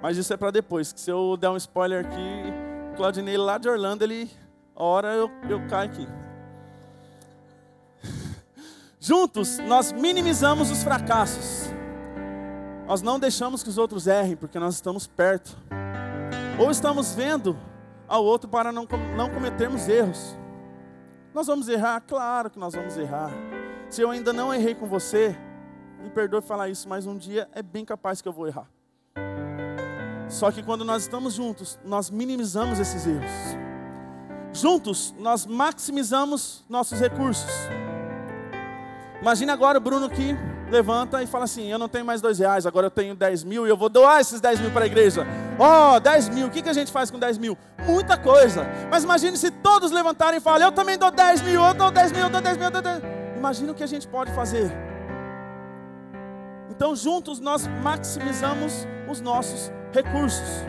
[0.01, 3.69] Mas isso é para depois, que se eu der um spoiler aqui, Claudinei lá de
[3.69, 4.29] Orlando, ele,
[4.75, 6.07] a hora eu, eu caio aqui.
[8.99, 11.69] Juntos, nós minimizamos os fracassos.
[12.87, 15.55] Nós não deixamos que os outros errem, porque nós estamos perto.
[16.59, 17.57] Ou estamos vendo
[18.07, 20.35] ao outro para não, não cometermos erros.
[21.33, 22.01] Nós vamos errar?
[22.01, 23.31] Claro que nós vamos errar.
[23.89, 25.35] Se eu ainda não errei com você,
[26.01, 28.69] me perdoe falar isso, mas um dia é bem capaz que eu vou errar.
[30.29, 33.64] Só que quando nós estamos juntos, nós minimizamos esses erros.
[34.55, 37.51] Juntos, nós maximizamos nossos recursos.
[39.21, 40.33] Imagina agora o Bruno que
[40.71, 43.67] levanta e fala assim: Eu não tenho mais dois reais, agora eu tenho dez mil
[43.67, 45.27] e eu vou doar esses dez mil para a igreja.
[45.59, 47.57] Ó, oh, 10 mil, o que, que a gente faz com 10 mil?
[47.85, 48.65] Muita coisa.
[48.89, 52.13] Mas imagine se todos levantarem e falarem: Eu também dou 10 mil, eu dou 10
[52.13, 53.11] mil, eu dou 10 mil, eu dou 10 mil.
[53.37, 54.71] Imagina o que a gente pode fazer.
[56.69, 60.65] Então, juntos nós maximizamos os nossos recursos.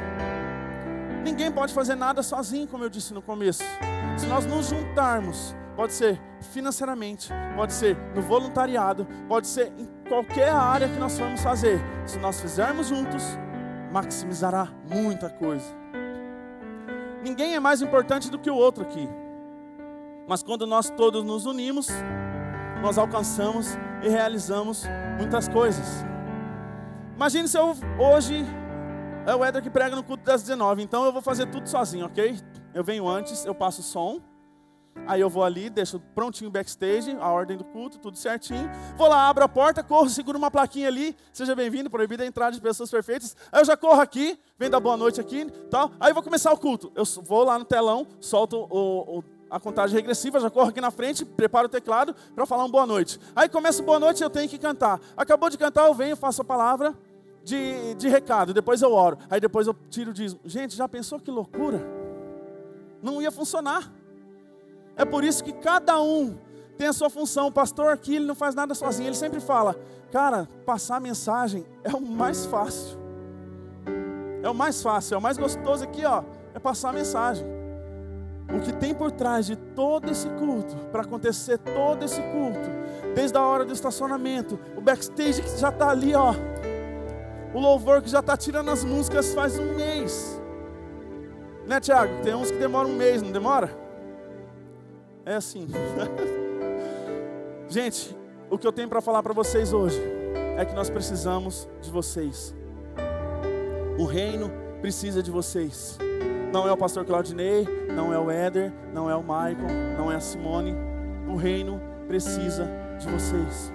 [1.47, 3.63] Ninguém pode fazer nada sozinho, como eu disse no começo.
[4.19, 10.51] Se nós nos juntarmos, pode ser financeiramente, pode ser no voluntariado, pode ser em qualquer
[10.51, 11.81] área que nós formos fazer.
[12.05, 13.23] Se nós fizermos juntos,
[13.93, 15.65] maximizará muita coisa.
[17.23, 19.09] Ninguém é mais importante do que o outro aqui.
[20.27, 21.87] Mas quando nós todos nos unimos,
[22.83, 24.83] nós alcançamos e realizamos
[25.17, 26.05] muitas coisas.
[27.15, 28.45] Imagine se eu hoje
[29.27, 32.07] é o Éder que prega no culto das 19, então eu vou fazer tudo sozinho,
[32.07, 32.39] ok?
[32.73, 34.21] Eu venho antes, eu passo som,
[35.07, 38.71] Aí eu vou ali, deixo prontinho o backstage, a ordem do culto, tudo certinho.
[38.97, 41.15] Vou lá, abro a porta, corro, seguro uma plaquinha ali.
[41.33, 43.37] Seja bem-vindo, proibida a entrada de pessoas perfeitas.
[43.53, 45.93] Aí eu já corro aqui, vem dar boa noite aqui, tal.
[46.01, 46.91] Aí eu vou começar o culto.
[46.95, 50.91] Eu vou lá no telão, solto o, o, a contagem regressiva, já corro aqui na
[50.91, 53.21] frente, preparo o teclado para falar um boa noite.
[53.37, 54.99] Aí começa o boa noite, eu tenho que cantar.
[55.17, 56.97] Acabou de cantar, eu venho, faço a palavra
[57.47, 58.53] de, de recado.
[58.53, 59.17] Depois eu oro.
[59.31, 60.41] Aí depois eu tiro o dízimo.
[60.45, 61.81] Gente, já pensou que loucura?
[63.01, 63.91] Não ia funcionar.
[64.97, 66.37] É por isso que cada um
[66.77, 67.47] tem a sua função.
[67.47, 69.09] O pastor aqui, ele não faz nada sozinho.
[69.09, 69.77] Ele sempre fala,
[70.11, 72.99] cara, passar a mensagem é o mais fácil.
[74.43, 76.23] É o mais fácil, é o mais gostoso aqui, ó,
[76.55, 77.45] é passar a mensagem.
[78.55, 82.69] O que tem por trás de todo esse culto, para acontecer todo esse culto,
[83.13, 86.33] desde a hora do estacionamento, o backstage que já está ali, ó,
[87.57, 90.38] o louvor que já está tirando as músicas faz um mês.
[91.66, 92.12] Né, Tiago?
[92.23, 93.71] Tem uns que demoram um mês, não demora?
[95.25, 95.66] É assim.
[97.66, 98.14] Gente,
[98.51, 99.99] o que eu tenho para falar para vocês hoje
[100.59, 102.55] é que nós precisamos de vocês.
[103.99, 105.97] O reino precisa de vocês.
[106.53, 110.16] Não é o pastor Claudinei, não é o Éder, não é o Michael, não é
[110.16, 110.75] a Simone.
[111.27, 113.73] O reino precisa de vocês.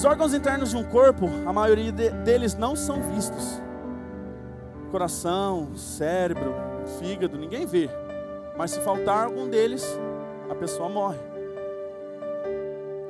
[0.00, 3.60] Os órgãos internos de um corpo, a maioria de, deles não são vistos.
[4.90, 6.54] Coração, cérebro,
[6.98, 7.90] fígado, ninguém vê.
[8.56, 9.84] Mas se faltar algum deles,
[10.48, 11.18] a pessoa morre.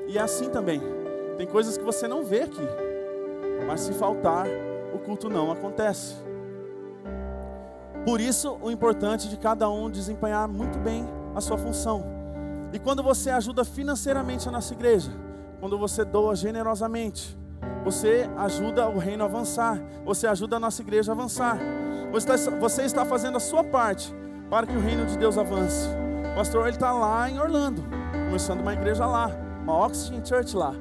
[0.08, 0.82] E é assim também.
[1.36, 2.66] Tem coisas que você não vê aqui.
[3.68, 4.48] Mas se faltar,
[4.92, 6.16] o culto não acontece.
[8.04, 12.04] Por isso, o importante de cada um desempenhar muito bem a sua função.
[12.72, 15.12] E quando você ajuda financeiramente a nossa igreja,
[15.60, 17.38] quando você doa generosamente,
[17.84, 21.58] você ajuda o reino a avançar, você ajuda a nossa igreja a avançar.
[22.10, 24.12] Você está, você está fazendo a sua parte
[24.48, 25.86] para que o reino de Deus avance.
[26.32, 27.84] O pastor ele está lá em Orlando,
[28.26, 29.30] começando uma igreja lá,
[29.62, 30.74] uma Oxygen Church lá.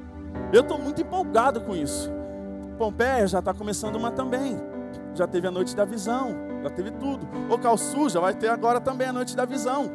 [0.51, 2.09] Eu estou muito empolgado com isso.
[2.77, 4.57] Pompeia já está começando uma também.
[5.13, 7.27] Já teve a noite da visão, já teve tudo.
[7.49, 9.91] O Calçu já vai ter agora também a noite da visão.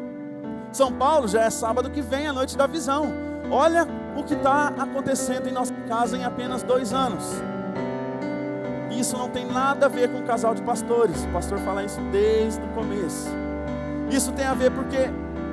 [0.70, 3.06] São Paulo já é sábado que vem a noite da visão.
[3.50, 7.42] Olha o que está acontecendo em nossa casa em apenas dois anos.
[8.90, 11.24] Isso não tem nada a ver com o casal de pastores.
[11.24, 13.28] O pastor fala isso desde o começo.
[14.10, 15.10] Isso tem a ver porque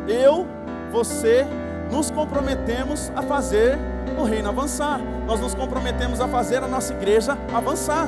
[0.08, 0.48] eu,
[0.92, 1.46] você,
[1.92, 3.78] nos comprometemos a fazer
[4.18, 5.00] o reino avançar.
[5.26, 8.08] Nós nos comprometemos a fazer a nossa igreja avançar.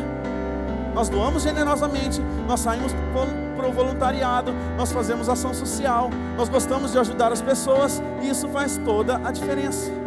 [0.94, 2.94] Nós doamos generosamente, nós saímos
[3.58, 8.48] para o voluntariado, nós fazemos ação social, nós gostamos de ajudar as pessoas e isso
[8.50, 10.03] faz toda a diferença.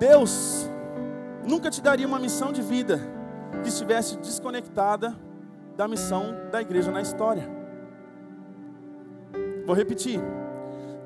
[0.00, 0.66] Deus
[1.46, 2.98] nunca te daria uma missão de vida
[3.62, 5.14] que estivesse desconectada
[5.76, 7.46] da missão da igreja na história.
[9.66, 10.18] Vou repetir.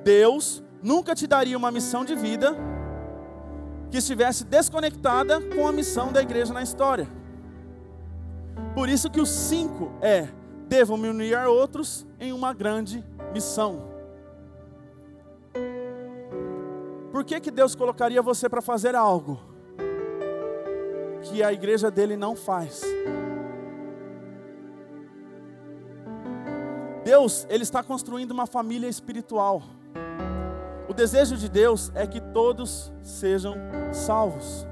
[0.05, 2.57] Deus nunca te daria uma missão de vida
[3.91, 7.09] que estivesse desconectada com a missão da igreja na história.
[8.77, 10.29] Por isso que o 5 é:
[10.69, 13.94] devo me unir a outros em uma grande missão.
[17.15, 19.39] Por que, que Deus colocaria você para fazer algo
[21.23, 22.83] que a igreja dele não faz?
[27.05, 29.63] Deus, ele está construindo uma família espiritual.
[30.89, 33.55] O desejo de Deus é que todos sejam
[33.93, 34.67] salvos.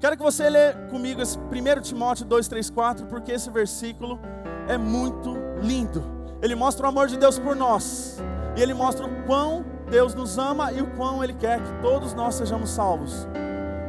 [0.00, 4.20] Quero que você lê comigo esse 1 Timóteo 2, 3, 4, porque esse versículo
[4.68, 6.04] é muito lindo.
[6.42, 8.18] Ele mostra o amor de Deus por nós.
[8.54, 12.14] E ele mostra o quão Deus nos ama e o quão Ele quer que todos
[12.14, 13.28] nós sejamos salvos.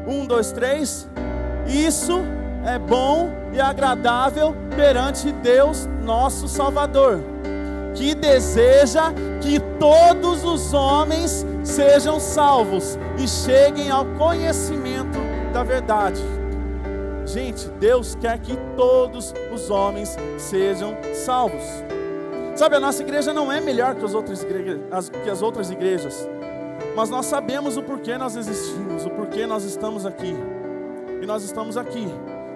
[0.05, 1.09] Um, dois, três.
[1.65, 2.19] Isso
[2.65, 7.21] é bom e agradável perante Deus, nosso Salvador,
[7.95, 15.17] que deseja que todos os homens sejam salvos e cheguem ao conhecimento
[15.53, 16.21] da verdade.
[17.25, 21.63] Gente, Deus quer que todos os homens sejam salvos.
[22.55, 25.71] Sabe, a nossa igreja não é melhor que as outras igrejas, as, que as outras
[25.71, 26.27] igrejas.
[26.95, 30.35] Mas nós sabemos o porquê nós existimos, o porquê nós estamos aqui.
[31.21, 32.07] E nós estamos aqui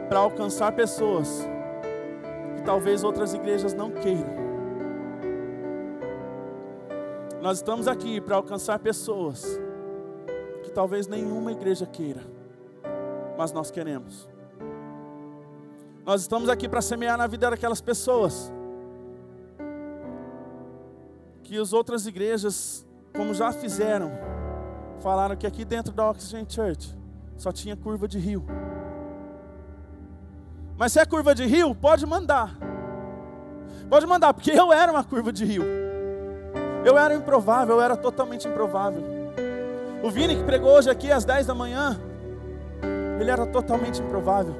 [0.08, 1.48] para alcançar pessoas
[2.56, 4.48] que talvez outras igrejas não queiram.
[7.42, 9.60] Nós estamos aqui para alcançar pessoas
[10.64, 12.22] que talvez nenhuma igreja queira,
[13.36, 14.30] mas nós queremos.
[16.06, 18.52] Nós estamos aqui para semear na vida daquelas pessoas
[21.48, 24.12] que as outras igrejas, como já fizeram,
[25.00, 26.94] falaram que aqui dentro da Oxygen Church
[27.38, 28.46] só tinha curva de rio.
[30.78, 32.54] Mas se é curva de rio, pode mandar.
[33.90, 35.64] Pode mandar, porque eu era uma curva de rio.
[36.84, 39.02] Eu era improvável, eu era totalmente improvável.
[40.04, 41.98] O Vini que pregou hoje aqui às 10 da manhã,
[43.22, 44.54] ele era totalmente improvável.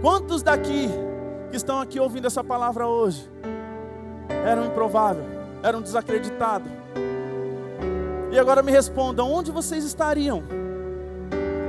[0.00, 0.88] Quantos daqui
[1.50, 3.30] que estão aqui ouvindo essa palavra hoje
[4.28, 5.24] eram improvável,
[5.62, 6.70] eram desacreditados.
[8.30, 10.42] E agora me respondam, onde vocês estariam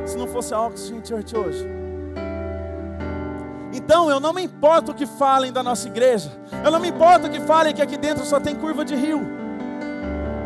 [0.06, 1.66] se não fosse a Oxygen Church hoje?
[3.72, 6.32] Então eu não me importo o que falem da nossa igreja,
[6.64, 9.40] eu não me importo o que falem que aqui dentro só tem curva de rio.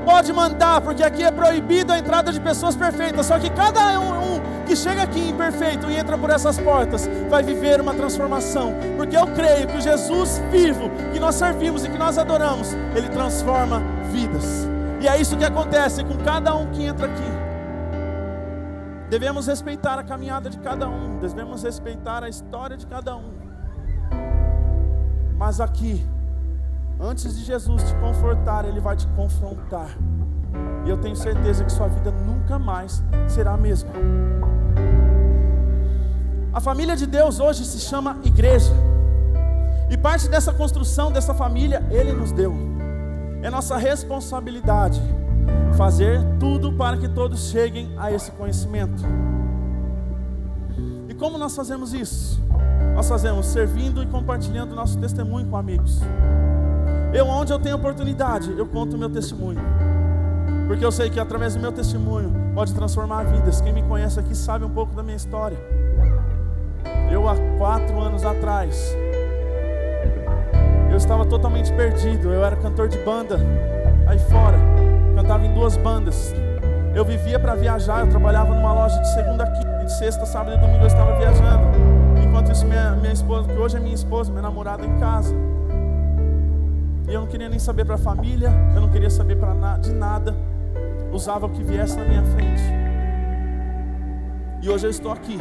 [0.06, 3.26] Pode mandar, porque aqui é proibido a entrada de pessoas perfeitas.
[3.26, 4.33] Só que cada um, um
[4.66, 8.74] que chega aqui imperfeito e entra por essas portas vai viver uma transformação.
[8.98, 13.10] Porque eu creio que o Jesus vivo, que nós servimos e que nós adoramos, ele
[13.10, 14.68] transforma vidas.
[15.02, 17.34] E é isso que acontece com cada um que entra aqui.
[19.10, 23.32] Devemos respeitar a caminhada de cada um, devemos respeitar a história de cada um.
[25.38, 26.04] Mas aqui,
[27.00, 29.98] Antes de Jesus te confortar, Ele vai te confrontar.
[30.86, 33.92] E eu tenho certeza que sua vida nunca mais será a mesma.
[36.54, 38.72] A família de Deus hoje se chama igreja.
[39.90, 42.54] E parte dessa construção dessa família Ele nos deu.
[43.42, 45.02] É nossa responsabilidade
[45.76, 49.04] fazer tudo para que todos cheguem a esse conhecimento.
[51.10, 52.42] E como nós fazemos isso?
[52.96, 56.00] Nós fazemos servindo e compartilhando nosso testemunho com amigos.
[57.14, 59.60] Eu, onde eu tenho oportunidade, eu conto o meu testemunho.
[60.68, 63.62] Porque eu sei que através do meu testemunho pode transformar vidas.
[63.62, 65.58] Quem me conhece aqui sabe um pouco da minha história.
[67.12, 68.96] Eu, há quatro anos atrás,
[70.90, 72.32] eu estava totalmente perdido.
[72.32, 73.40] Eu era cantor de banda
[74.08, 74.58] aí fora,
[75.16, 76.34] cantava em duas bandas.
[76.96, 80.60] Eu vivia para viajar, eu trabalhava numa loja de segunda quinta, de sexta, sábado e
[80.60, 81.64] domingo eu estava viajando.
[82.24, 85.34] Enquanto isso, minha, minha esposa, que hoje é minha esposa, minha namorada em casa.
[87.08, 89.78] E eu não queria nem saber para a família, eu não queria saber para na,
[89.78, 90.36] de nada.
[91.14, 92.64] Usava o que viesse na minha frente.
[94.64, 95.40] E hoje eu estou aqui,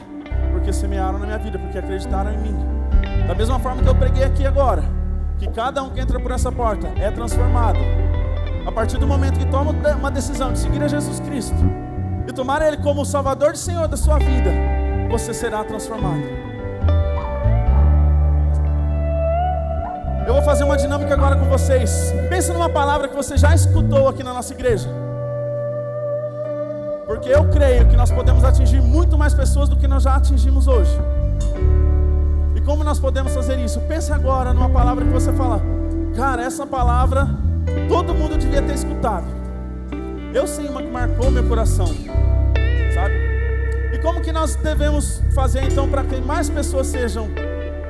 [0.53, 2.57] porque semearam na minha vida, porque acreditaram em mim.
[3.27, 4.85] Da mesma forma que eu preguei aqui agora,
[5.39, 7.79] que cada um que entra por essa porta é transformado.
[8.67, 11.57] A partir do momento que toma uma decisão de seguir a Jesus Cristo
[12.29, 14.51] e tomar Ele como o Salvador e Senhor da sua vida,
[15.11, 16.23] você será transformado.
[20.27, 22.13] Eu vou fazer uma dinâmica agora com vocês.
[22.29, 25.02] Pense numa palavra que você já escutou aqui na nossa igreja.
[27.13, 30.67] Porque eu creio que nós podemos atingir muito mais pessoas do que nós já atingimos
[30.67, 30.99] hoje.
[32.57, 33.79] E como nós podemos fazer isso?
[33.81, 35.61] Pense agora numa palavra que você fala,
[36.17, 37.29] cara, essa palavra
[37.87, 39.27] todo mundo devia ter escutado.
[40.33, 41.89] Eu sei uma que marcou meu coração,
[42.95, 43.15] sabe?
[43.93, 47.29] E como que nós devemos fazer então para que mais pessoas sejam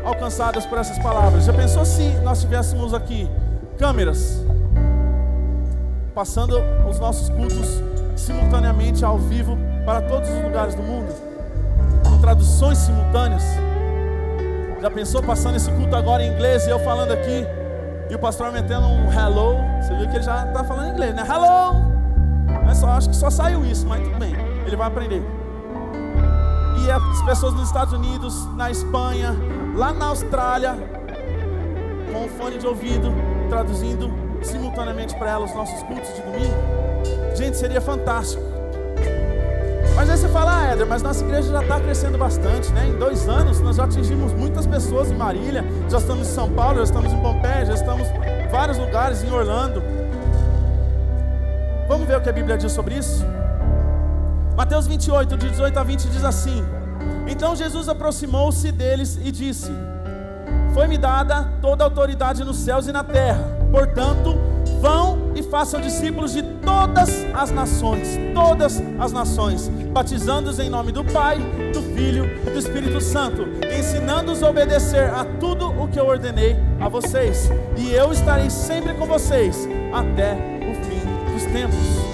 [0.05, 1.45] alcançadas por essas palavras.
[1.45, 3.31] Já pensou se nós tivéssemos aqui
[3.79, 4.45] câmeras
[6.13, 6.59] passando
[6.91, 7.92] os nossos cultos
[8.23, 11.13] simultaneamente ao vivo para todos os lugares do mundo,
[12.09, 13.43] com traduções simultâneas?
[14.81, 17.47] Já pensou passando esse culto agora em inglês e eu falando aqui
[18.09, 19.57] e o pastor metendo um hello?
[19.81, 21.25] Você viu que ele já está falando inglês, né?
[21.29, 21.93] Hello!
[22.65, 24.35] Mas só acho que só saiu isso, mas tudo bem,
[24.67, 25.23] ele vai aprender.
[26.85, 29.37] E as pessoas nos Estados Unidos, na Espanha,
[29.75, 30.75] lá na Austrália,
[32.13, 33.13] com o fone de ouvido,
[33.49, 34.13] traduzindo
[34.43, 36.92] simultaneamente para ela os nossos cultos de domingo.
[37.35, 38.43] Gente, seria fantástico.
[39.95, 42.89] Mas aí você fala, ah, Éder, mas nossa igreja já está crescendo bastante, né?
[42.89, 46.79] Em dois anos nós já atingimos muitas pessoas em Marília, já estamos em São Paulo,
[46.79, 49.83] já estamos em Pompeia, já estamos em vários lugares, em Orlando.
[51.89, 53.25] Vamos ver o que a Bíblia diz sobre isso?
[54.57, 56.65] Mateus 28, de 18 a 20 diz assim:
[57.27, 59.73] então Jesus aproximou-se deles e disse:
[60.75, 63.43] Foi-me dada toda a autoridade nos céus e na terra.
[63.71, 64.37] Portanto,
[64.81, 71.05] vão e façam discípulos de todas as nações, todas as nações, batizando-os em nome do
[71.05, 71.39] Pai,
[71.73, 73.47] do Filho e do Espírito Santo,
[73.79, 77.51] ensinando-os a obedecer a tudo o que eu ordenei a vocês.
[77.77, 82.13] E eu estarei sempre com vocês até o fim dos tempos.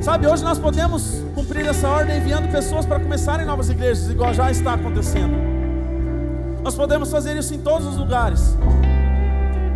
[0.00, 4.50] Sabe, hoje nós podemos cumprir essa ordem enviando pessoas para começarem novas igrejas, igual já
[4.50, 5.36] está acontecendo.
[6.62, 8.56] Nós podemos fazer isso em todos os lugares.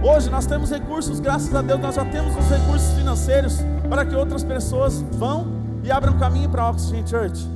[0.02, 4.14] Hoje nós temos recursos, graças a Deus, nós já temos os recursos financeiros para que
[4.14, 5.46] outras pessoas vão
[5.84, 7.46] e abram caminho para a Oxygen Church.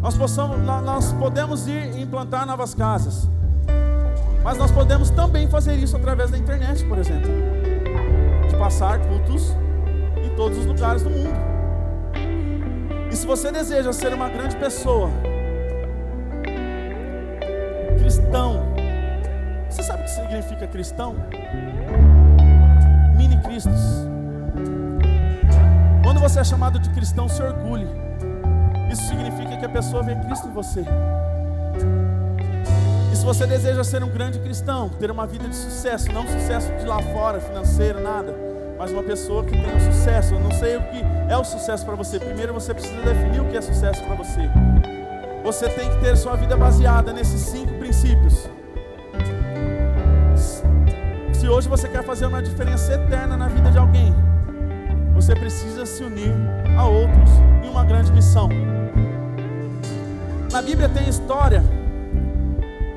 [0.00, 3.28] Nós, possamos, nós podemos ir e implantar novas casas.
[4.42, 7.30] Mas nós podemos também fazer isso através da internet, por exemplo.
[8.48, 9.54] De passar cultos
[10.16, 11.36] em todos os lugares do mundo.
[13.10, 15.08] E se você deseja ser uma grande pessoa,
[17.98, 18.67] cristão,
[20.08, 21.14] que significa cristão?
[23.14, 24.08] Mini Cristos.
[26.02, 27.86] Quando você é chamado de cristão, se orgulhe.
[28.90, 30.82] Isso significa que a pessoa vê Cristo em você.
[33.12, 36.72] E se você deseja ser um grande cristão, ter uma vida de sucesso, não sucesso
[36.76, 38.48] de lá fora, financeiro, nada
[38.78, 40.34] mas uma pessoa que tem um sucesso.
[40.34, 42.20] Eu não sei o que é o sucesso para você.
[42.20, 44.48] Primeiro você precisa definir o que é sucesso para você.
[45.42, 48.48] Você tem que ter sua vida baseada nesses cinco princípios.
[51.48, 54.14] Se hoje você quer fazer uma diferença eterna na vida de alguém,
[55.14, 56.30] você precisa se unir
[56.76, 57.30] a outros
[57.64, 58.50] em uma grande missão.
[60.52, 61.64] Na Bíblia tem a história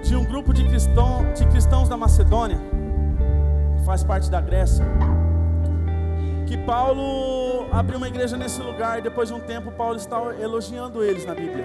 [0.04, 2.58] de um grupo de, cristão, de cristãos da Macedônia,
[3.78, 4.86] que faz parte da Grécia
[6.46, 11.02] que Paulo abriu uma igreja nesse lugar e depois de um tempo Paulo está elogiando
[11.02, 11.64] eles na Bíblia.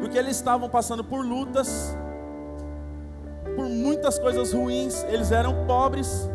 [0.00, 1.96] Porque eles estavam passando por lutas,
[3.66, 6.30] por muitas coisas ruins, eles eram pobres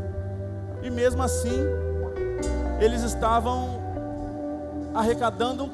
[0.84, 1.66] e mesmo assim
[2.78, 3.80] eles estavam
[4.94, 5.70] arrecadando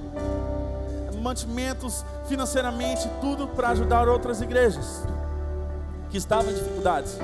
[1.20, 5.04] mantimentos financeiramente, tudo para ajudar outras igrejas
[6.12, 7.18] que estavam em dificuldades.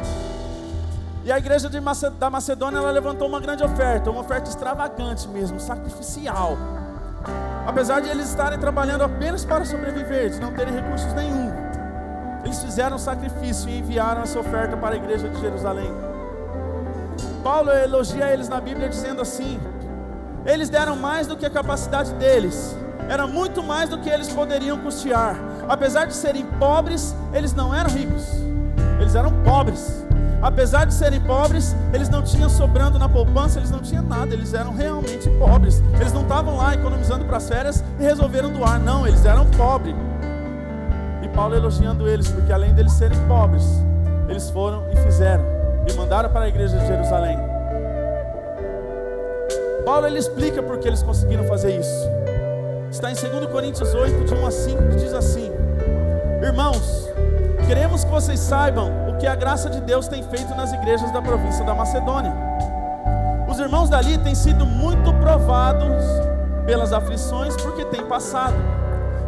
[1.23, 1.69] E a igreja
[2.19, 6.57] da Macedônia ela levantou uma grande oferta, uma oferta extravagante mesmo, sacrificial.
[7.67, 11.52] Apesar de eles estarem trabalhando apenas para sobreviver, de não terem recursos nenhum,
[12.53, 15.91] eles fizeram um sacrifício e enviaram essa oferta para a igreja de Jerusalém.
[17.43, 19.59] Paulo elogia eles na Bíblia dizendo assim:
[20.45, 22.77] eles deram mais do que a capacidade deles,
[23.09, 25.35] era muito mais do que eles poderiam custear.
[25.67, 28.23] Apesar de serem pobres, eles não eram ricos,
[28.99, 30.03] eles eram pobres.
[30.39, 34.53] Apesar de serem pobres, eles não tinham sobrando na poupança, eles não tinham nada, eles
[34.53, 35.81] eram realmente pobres.
[35.99, 39.95] Eles não estavam lá economizando para as férias e resolveram doar, não, eles eram pobres.
[41.23, 43.63] E Paulo elogiando eles, porque além deles serem pobres,
[44.27, 45.43] eles foram e fizeram,
[45.89, 47.37] e mandaram para a igreja de Jerusalém.
[49.85, 52.07] Paulo ele explica por que eles conseguiram fazer isso.
[52.91, 55.51] Está em 2 Coríntios 8, de 1 a 5, que diz assim:
[56.41, 57.09] Irmãos,
[57.65, 61.63] queremos que vocês saibam que a graça de Deus tem feito nas igrejas da província
[61.63, 62.33] da Macedônia.
[63.47, 66.03] Os irmãos dali têm sido muito provados
[66.65, 68.53] pelas aflições porque têm passado,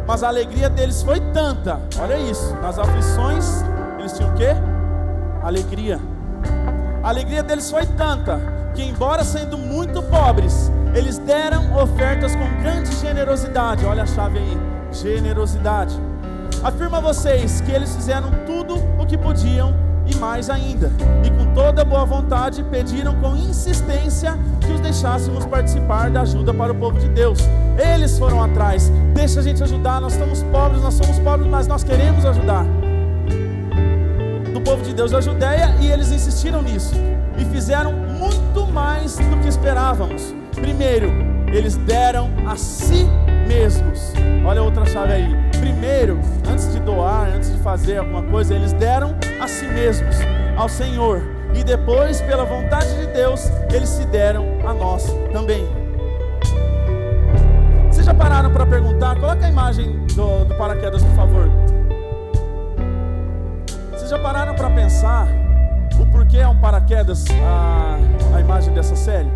[0.06, 3.62] mas a alegria deles foi tanta, olha isso, nas aflições
[3.98, 4.50] eles tinham o quê?
[5.42, 5.98] Alegria.
[7.02, 8.40] A alegria deles foi tanta
[8.74, 13.84] que, embora sendo muito pobres, eles deram ofertas com grande generosidade.
[13.84, 14.58] Olha a chave aí:
[14.92, 15.94] generosidade.
[16.62, 19.74] Afirma vocês que eles fizeram tudo o que podiam
[20.06, 20.92] e mais ainda,
[21.24, 26.72] e com toda boa vontade pediram com insistência que os deixássemos participar da ajuda para
[26.72, 27.40] o povo de Deus.
[27.78, 31.84] Eles foram atrás, deixa a gente ajudar, nós estamos pobres, nós somos pobres, mas nós
[31.84, 32.64] queremos ajudar.
[34.52, 36.94] Do povo de Deus da Judéia, e eles insistiram nisso,
[37.38, 40.34] e fizeram muito mais do que esperávamos.
[40.54, 41.12] Primeiro,
[41.52, 43.06] eles deram a si
[43.46, 44.12] mesmos.
[44.44, 45.36] Olha outra chave aí.
[45.60, 46.18] Primeiro,
[46.50, 50.16] antes de doar, antes de fazer alguma coisa, eles deram a si mesmos,
[50.56, 51.22] ao Senhor.
[51.54, 55.85] E depois, pela vontade de Deus, eles se deram a nós também.
[58.06, 59.18] Já pararam para perguntar?
[59.18, 61.50] Coloca a imagem do, do paraquedas, por favor.
[63.90, 65.26] Vocês já pararam para pensar
[66.00, 67.98] o porquê é um paraquedas a,
[68.36, 69.28] a imagem dessa série?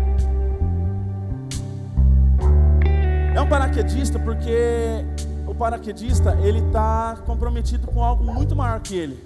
[3.35, 5.03] É um paraquedista porque
[5.45, 9.21] o paraquedista ele está comprometido com algo muito maior que ele,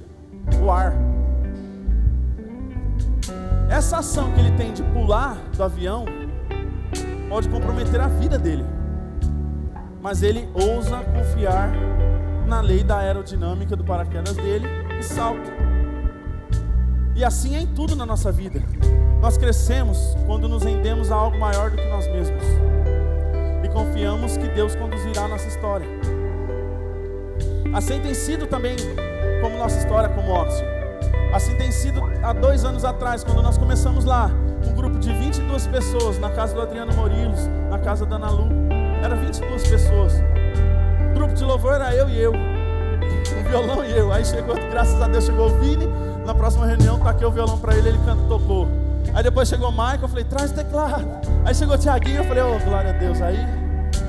[0.60, 0.92] o ar.
[3.70, 6.06] Essa ação que ele tem de pular do avião
[7.30, 8.66] pode comprometer a vida dele,
[10.06, 11.72] mas ele ousa confiar
[12.46, 14.68] na lei da aerodinâmica do paraquedas dele
[15.00, 15.52] e salta.
[17.16, 18.62] E assim é em tudo na nossa vida.
[19.20, 22.44] Nós crescemos quando nos rendemos a algo maior do que nós mesmos
[23.64, 25.88] e confiamos que Deus conduzirá a nossa história.
[27.74, 28.76] Assim tem sido também
[29.42, 30.70] como nossa história como Oxford.
[31.34, 34.30] Assim tem sido há dois anos atrás, quando nós começamos lá,
[34.68, 37.40] um grupo de 22 pessoas, na casa do Adriano Morilos,
[37.72, 38.75] na casa da Ana Lu.
[39.06, 40.14] Era 22 pessoas.
[41.12, 42.32] O grupo de louvor era eu e eu.
[42.34, 44.12] O violão e eu.
[44.12, 45.86] Aí chegou, graças a Deus, chegou o Vini.
[46.26, 48.68] Na próxima reunião, taquei o violão para ele, ele cantou, tocou.
[49.14, 51.08] Aí depois chegou o Michael, eu falei, traz o teclado.
[51.46, 53.22] Aí chegou o Tiaguinho, eu falei, oh, glória a Deus.
[53.22, 53.38] Aí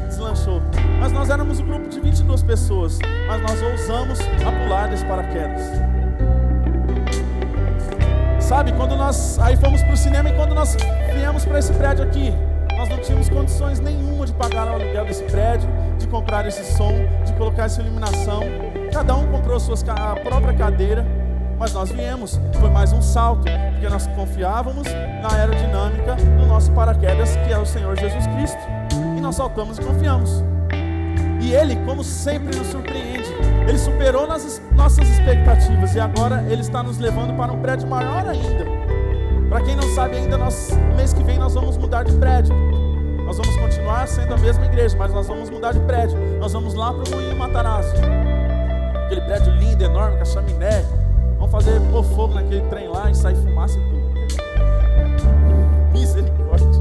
[0.08, 0.62] deslanchou.
[0.98, 5.60] Mas nós éramos um grupo de 22 pessoas, mas nós ousamos a pular desse paraquedas.
[8.40, 10.74] Sabe, quando nós aí fomos para o cinema e quando nós
[11.12, 12.32] viemos para esse prédio aqui,
[12.76, 15.68] nós não tínhamos condições nenhuma de pagar o aluguel desse prédio,
[15.98, 16.92] de comprar esse som,
[17.24, 18.42] de colocar essa iluminação.
[18.92, 21.04] Cada um comprou a, sua, a própria cadeira
[21.58, 24.86] mas nós viemos, foi mais um salto, porque nós confiávamos
[25.22, 28.60] na aerodinâmica do nosso paraquedas, que é o Senhor Jesus Cristo.
[29.16, 30.44] E nós saltamos e confiamos.
[31.40, 33.28] E Ele, como sempre, nos surpreende.
[33.66, 38.28] Ele superou nas nossas expectativas e agora Ele está nos levando para um prédio maior
[38.28, 38.85] ainda.
[39.48, 42.54] Para quem não sabe ainda, nós, mês que vem nós vamos mudar de prédio.
[43.24, 46.16] Nós vamos continuar sendo a mesma igreja, mas nós vamos mudar de prédio.
[46.38, 47.92] Nós vamos lá para o Moinho Matarazzo.
[49.04, 50.84] Aquele prédio lindo, enorme, com a chaminé,
[51.38, 54.06] Vamos fazer pôr fogo naquele trem lá e sair fumaça e tudo.
[55.92, 56.66] Misericórdia.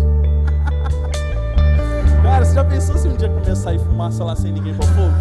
[2.24, 4.88] Cara, você já pensou se um dia começar a sair fumaça lá sem ninguém pôr
[4.88, 5.14] fogo?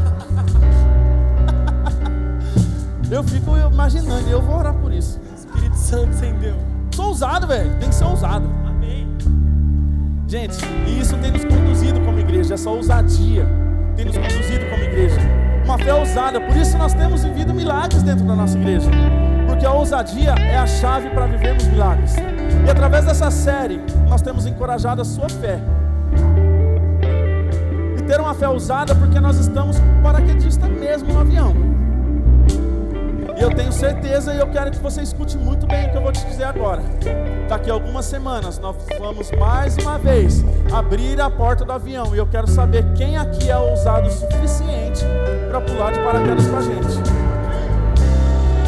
[3.15, 5.21] Eu fico imaginando, e eu vou orar por isso.
[5.37, 6.57] Espírito Santo acendeu.
[6.95, 7.71] Sou ousado, velho.
[7.79, 8.49] Tem que ser ousado.
[8.67, 9.09] Amém.
[10.27, 13.47] Gente, e isso tem nos conduzido como igreja, essa ousadia
[13.97, 15.21] tem nos conduzido como igreja.
[15.65, 18.91] Uma fé ousada, por isso nós temos vivido milagres dentro da nossa igreja
[19.55, 22.17] porque a ousadia é a chave para vivermos milagres.
[22.67, 25.61] E através dessa série, nós temos encorajado a sua fé.
[27.97, 31.74] E ter uma fé ousada porque nós estamos paraquedista mesmo no avião.
[33.37, 36.03] E eu tenho certeza e eu quero que você escute muito bem o que eu
[36.03, 36.83] vou te dizer agora.
[37.49, 42.19] Daqui a algumas semanas nós vamos mais uma vez abrir a porta do avião e
[42.19, 45.05] eu quero saber quem aqui é ousado o suficiente
[45.49, 47.25] para pular de paraquedas com a gente.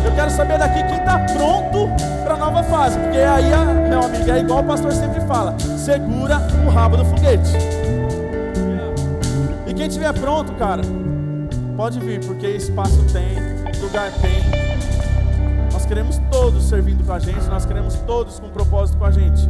[0.04, 1.88] Eu quero saber daqui quem está pronto
[2.24, 3.50] para a nova fase, porque aí,
[3.88, 7.52] meu amigo, é igual o pastor sempre fala: segura o rabo do foguete.
[9.66, 10.82] E quem estiver pronto, cara,
[11.76, 13.36] pode vir, porque espaço tem,
[13.80, 14.55] lugar tem.
[15.88, 19.48] Queremos todos servindo com a gente, nós queremos todos com propósito com a gente.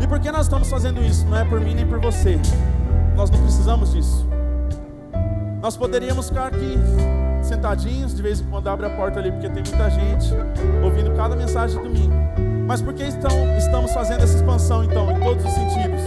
[0.00, 1.24] E por que nós estamos fazendo isso?
[1.26, 2.40] Não é por mim nem por você.
[3.14, 4.26] Nós não precisamos disso.
[5.62, 6.76] Nós poderíamos ficar aqui
[7.40, 10.34] sentadinhos, de vez em quando abre a porta ali, porque tem muita gente
[10.82, 12.14] ouvindo cada mensagem de domingo.
[12.66, 16.00] Mas por que então, estamos fazendo essa expansão então, em todos os sentidos?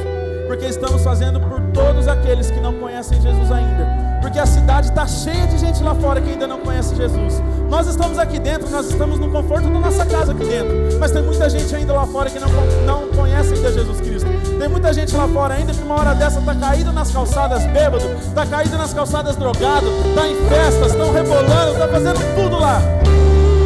[0.46, 5.08] Porque estamos fazendo por todos aqueles que não conhecem Jesus ainda porque a cidade está
[5.08, 7.42] cheia de gente lá fora que ainda não conhece Jesus.
[7.70, 11.22] Nós estamos aqui dentro, nós estamos no conforto da nossa casa aqui dentro, mas tem
[11.22, 12.48] muita gente ainda lá fora que não,
[12.86, 14.30] não conhece ainda Jesus Cristo.
[14.58, 18.06] Tem muita gente lá fora ainda que uma hora dessa está caído nas calçadas bêbado,
[18.26, 22.82] está caído nas calçadas drogado, está em festas, estão rebolando, está fazendo tudo lá,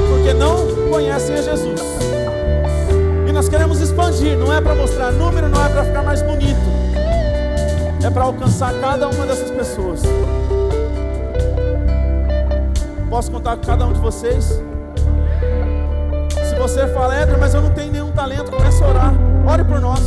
[0.09, 1.79] porque não conhecem a Jesus.
[3.27, 6.59] E nós queremos expandir, não é para mostrar número, não é para ficar mais bonito,
[8.03, 10.01] é para alcançar cada uma dessas pessoas.
[13.11, 14.45] Posso contar com cada um de vocês?
[16.45, 19.13] Se você fala, Éder, mas eu não tenho nenhum talento, comece a orar.
[19.45, 19.99] Ore por nós.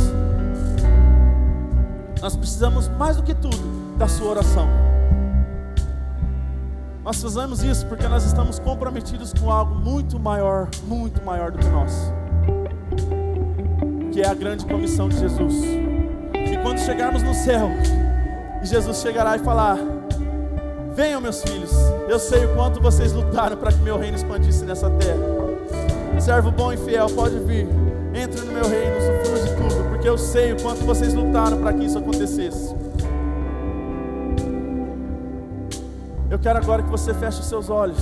[2.19, 4.67] Nós precisamos mais do que tudo da sua oração.
[7.03, 11.67] Nós fazemos isso porque nós estamos comprometidos com algo muito maior, muito maior do que
[11.67, 12.11] nós.
[14.11, 15.53] Que é a grande comissão de Jesus.
[16.33, 17.69] E quando chegarmos no céu,
[18.63, 19.77] Jesus chegará e falar:
[20.95, 21.73] Venham, meus filhos,
[22.07, 25.19] eu sei o quanto vocês lutaram para que meu reino expandisse nessa terra.
[26.21, 27.67] Servo bom e fiel, pode vir.
[28.13, 31.73] Entre no meu reino, usufrua de tudo, porque eu sei o quanto vocês lutaram para
[31.73, 32.73] que isso acontecesse.
[36.31, 38.01] Eu quero agora que você feche os seus olhos.